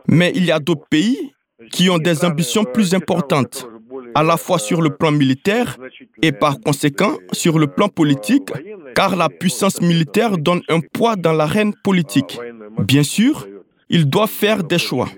[0.08, 1.34] Mais il y a d'autres pays
[1.74, 3.68] qui ont des ambitions plus importantes
[4.14, 5.76] à la fois sur le plan militaire
[6.22, 8.54] et par conséquent sur le plan politique,
[8.96, 12.40] car la puissance militaire donne un poids dans l'arène politique.
[12.80, 13.46] Bien sûr,
[13.90, 15.10] il doit faire des choix.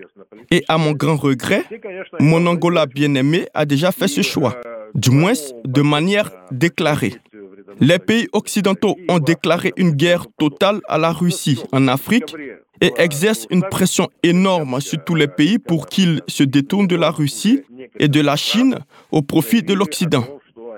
[0.52, 1.64] Et à mon grand regret,
[2.20, 4.60] mon Angola bien-aimé a déjà fait ce choix,
[4.96, 5.34] du moins
[5.66, 7.16] de manière déclarée.
[7.80, 12.36] Les pays occidentaux ont déclaré une guerre totale à la Russie en Afrique
[12.82, 17.12] et exercent une pression énorme sur tous les pays pour qu'ils se détournent de la
[17.12, 17.62] Russie
[18.00, 18.80] et de la Chine
[19.12, 20.26] au profit de l'Occident.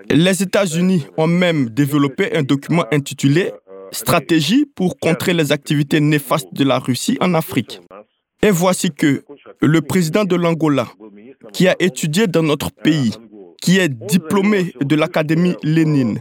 [0.09, 3.51] Les États-Unis ont même développé un document intitulé
[3.91, 7.81] Stratégie pour contrer les activités néfastes de la Russie en Afrique.
[8.41, 9.23] Et voici que
[9.61, 10.87] le président de l'Angola,
[11.53, 13.13] qui a étudié dans notre pays,
[13.61, 16.19] qui est diplômé de l'Académie Lénine,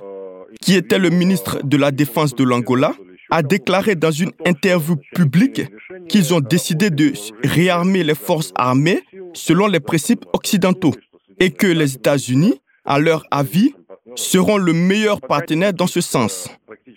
[0.61, 2.95] qui était le ministre de la Défense de l'Angola,
[3.31, 5.63] a déclaré dans une interview publique
[6.09, 7.13] qu'ils ont décidé de
[7.45, 9.03] réarmer les forces armées
[9.35, 10.95] selon les principes occidentaux
[11.39, 13.75] et que les États-Unis, à leur avis,
[14.17, 16.49] seront le meilleur partenaire dans ce sens.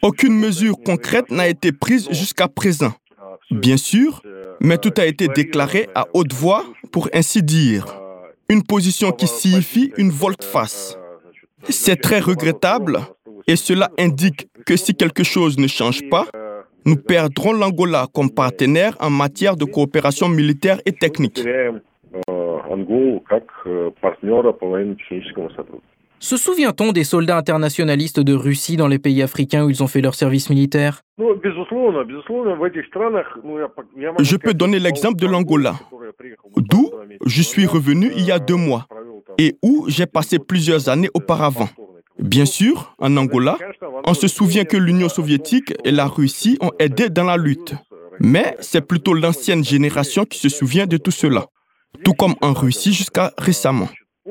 [0.01, 2.93] Aucune mesure concrète n'a été prise jusqu'à présent.
[3.51, 4.23] Bien sûr,
[4.61, 7.85] mais tout a été déclaré à haute voix, pour ainsi dire.
[8.49, 10.97] Une position qui signifie une volte-face.
[11.69, 12.99] C'est très regrettable
[13.47, 16.27] et cela indique que si quelque chose ne change pas,
[16.85, 21.43] nous perdrons l'Angola comme partenaire en matière de coopération militaire et technique.
[26.21, 30.01] Se souvient-on des soldats internationalistes de Russie dans les pays africains où ils ont fait
[30.01, 31.01] leur service militaire?
[34.19, 35.79] Je peux donner l'exemple de l'Angola,
[36.57, 36.91] d'où
[37.25, 38.85] je suis revenu il y a deux mois
[39.39, 41.69] et où j'ai passé plusieurs années auparavant.
[42.19, 43.57] Bien sûr, en Angola,
[44.05, 47.73] on se souvient que l'Union soviétique et la Russie ont aidé dans la lutte.
[48.19, 51.47] Mais c'est plutôt l'ancienne génération qui se souvient de tout cela,
[52.05, 53.89] tout comme en Russie jusqu'à récemment.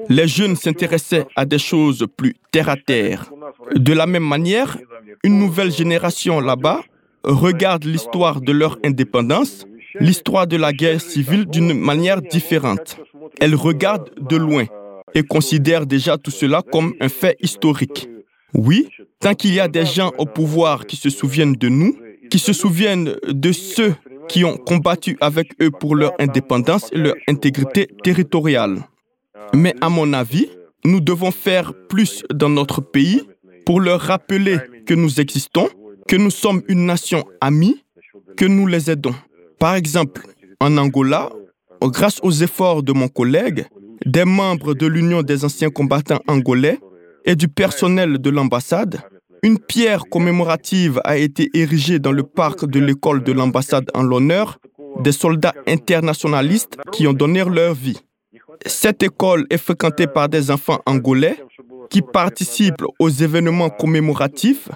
[0.09, 3.31] Les jeunes s'intéressaient à des choses plus terre à terre.
[3.75, 4.79] De la même manière,
[5.25, 6.83] une nouvelle génération là-bas
[7.25, 9.67] regarde l'histoire de leur indépendance,
[9.99, 12.99] l'histoire de la guerre civile d'une manière différente.
[13.41, 14.67] Elle regarde de loin
[15.15, 18.09] et considère déjà tout cela comme un fait historique.
[18.55, 18.89] Oui,
[19.19, 21.97] tant qu'il y a des gens au pouvoir qui se souviennent de nous,
[22.31, 23.95] qui se souviennent de ceux
[24.29, 28.85] qui ont combattu avec eux pour leur indépendance et leur intégrité territoriale.
[29.55, 30.49] Mais à mon avis,
[30.85, 33.23] nous devons faire plus dans notre pays
[33.67, 35.69] pour leur rappeler que nous existons,
[36.09, 37.85] que nous sommes une nation amie,
[38.37, 39.15] que nous les aidons.
[39.59, 40.23] Par exemple,
[40.61, 41.31] en Angola,
[41.83, 43.67] grâce aux efforts de mon collègue,
[44.07, 46.79] des membres de l'Union des anciens combattants angolais
[47.25, 49.01] et du personnel de l'ambassade,
[49.43, 54.59] une pierre commémorative a été érigée dans le parc de l'école de l'ambassade en l'honneur
[55.01, 57.99] des soldats internationalistes qui ont donné leur vie.
[58.67, 61.37] Cette école est fréquentée par des enfants angolais
[61.89, 64.69] qui participent aux événements commémoratifs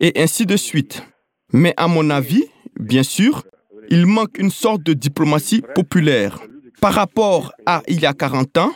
[0.00, 1.02] et ainsi de suite.
[1.52, 2.44] Mais à mon avis,
[2.78, 3.42] bien sûr,
[3.88, 6.40] il manque une sorte de diplomatie populaire.
[6.80, 8.72] Par rapport à il y a 40 ans,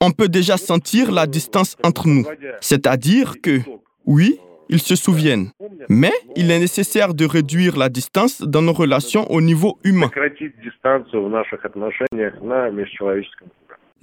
[0.00, 2.24] on peut déjà sentir la distance entre nous.
[2.60, 3.60] C'est-à-dire que,
[4.06, 4.38] oui,
[4.68, 5.50] ils se souviennent.
[5.88, 10.10] Mais il est nécessaire de réduire la distance dans nos relations au niveau humain.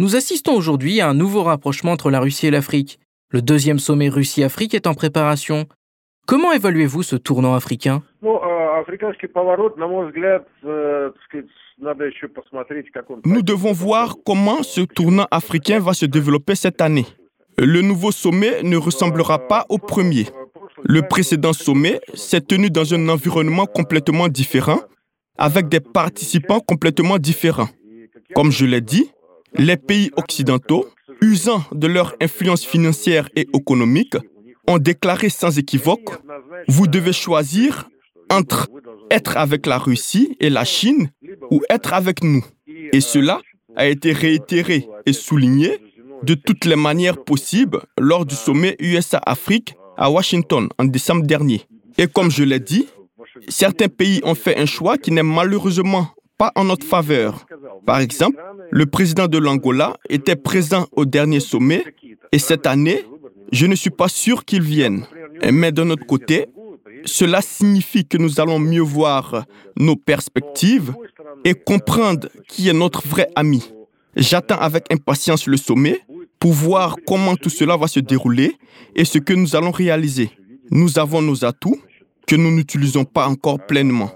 [0.01, 2.99] Nous assistons aujourd'hui à un nouveau rapprochement entre la Russie et l'Afrique.
[3.29, 5.67] Le deuxième sommet Russie-Afrique est en préparation.
[6.25, 8.01] Comment évaluez-vous ce tournant africain?
[13.25, 17.05] Nous devons voir comment ce tournant africain va se développer cette année.
[17.59, 20.25] Le nouveau sommet ne ressemblera pas au premier.
[20.83, 24.81] Le précédent sommet s'est tenu dans un environnement complètement différent,
[25.37, 27.69] avec des participants complètement différents.
[28.33, 29.11] Comme je l'ai dit,
[29.57, 30.87] les pays occidentaux,
[31.21, 34.15] usant de leur influence financière et économique,
[34.67, 36.09] ont déclaré sans équivoque,
[36.67, 37.89] vous devez choisir
[38.29, 38.69] entre
[39.09, 41.09] être avec la Russie et la Chine
[41.49, 42.45] ou être avec nous.
[42.93, 43.41] Et cela
[43.75, 45.79] a été réitéré et souligné
[46.23, 51.63] de toutes les manières possibles lors du sommet USA-Afrique à Washington en décembre dernier.
[51.97, 52.87] Et comme je l'ai dit,
[53.49, 56.07] certains pays ont fait un choix qui n'est malheureusement
[56.41, 57.45] pas en notre faveur.
[57.85, 61.83] Par exemple, le président de l'Angola était présent au dernier sommet
[62.31, 63.05] et cette année,
[63.51, 65.05] je ne suis pas sûr qu'il vienne.
[65.51, 66.47] Mais de notre côté,
[67.05, 69.45] cela signifie que nous allons mieux voir
[69.77, 70.95] nos perspectives
[71.45, 73.71] et comprendre qui est notre vrai ami.
[74.15, 75.99] J'attends avec impatience le sommet
[76.39, 78.57] pour voir comment tout cela va se dérouler
[78.95, 80.31] et ce que nous allons réaliser.
[80.71, 81.79] Nous avons nos atouts
[82.25, 84.09] que nous n'utilisons pas encore pleinement.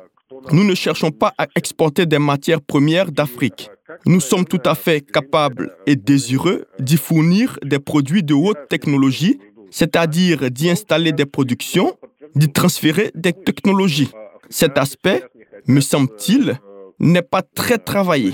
[0.51, 3.69] Nous ne cherchons pas à exporter des matières premières d'Afrique.
[4.05, 9.39] Nous sommes tout à fait capables et désireux d'y fournir des produits de haute technologie,
[9.71, 11.97] c'est-à-dire d'y installer des productions,
[12.35, 14.11] d'y transférer des technologies.
[14.49, 15.23] Cet aspect,
[15.67, 16.59] me semble-t-il,
[16.99, 18.33] n'est pas très travaillé.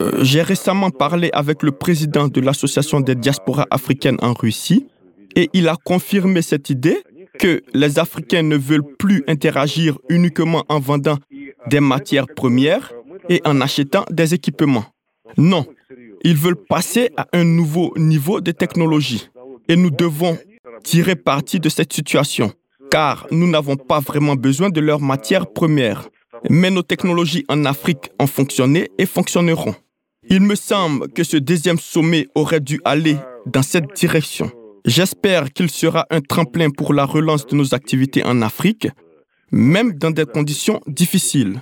[0.00, 4.86] Euh, j'ai récemment parlé avec le président de l'Association des diasporas africaines en Russie
[5.36, 7.02] et il a confirmé cette idée
[7.38, 11.16] que les Africains ne veulent plus interagir uniquement en vendant
[11.68, 12.92] des matières premières
[13.28, 14.86] et en achetant des équipements.
[15.36, 15.66] Non,
[16.22, 19.28] ils veulent passer à un nouveau niveau de technologie.
[19.68, 20.38] Et nous devons
[20.82, 22.52] tirer parti de cette situation,
[22.90, 26.08] car nous n'avons pas vraiment besoin de leurs matières premières.
[26.48, 29.74] Mais nos technologies en Afrique ont fonctionné et fonctionneront.
[30.28, 34.50] Il me semble que ce deuxième sommet aurait dû aller dans cette direction.
[34.84, 38.88] J'espère qu'il sera un tremplin pour la relance de nos activités en Afrique,
[39.52, 41.60] même dans des conditions difficiles.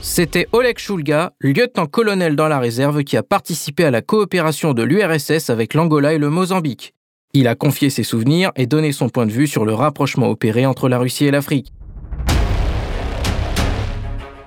[0.00, 5.50] C'était Oleg Shulga, lieutenant-colonel dans la réserve qui a participé à la coopération de l'URSS
[5.50, 6.94] avec l'Angola et le Mozambique.
[7.34, 10.64] Il a confié ses souvenirs et donné son point de vue sur le rapprochement opéré
[10.64, 11.72] entre la Russie et l'Afrique.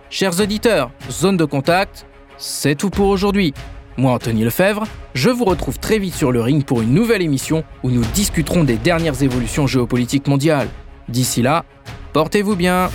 [0.10, 2.08] Chers auditeurs, zone de contact,
[2.38, 3.54] c'est tout pour aujourd'hui.
[4.00, 7.66] Moi, Anthony Lefebvre, je vous retrouve très vite sur le ring pour une nouvelle émission
[7.84, 10.70] où nous discuterons des dernières évolutions géopolitiques mondiales.
[11.10, 11.66] D'ici là,
[12.14, 12.89] portez-vous bien.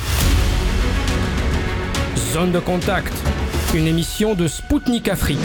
[2.32, 3.12] Zone de contact,
[3.74, 5.38] une émission de Spoutnik Afrique.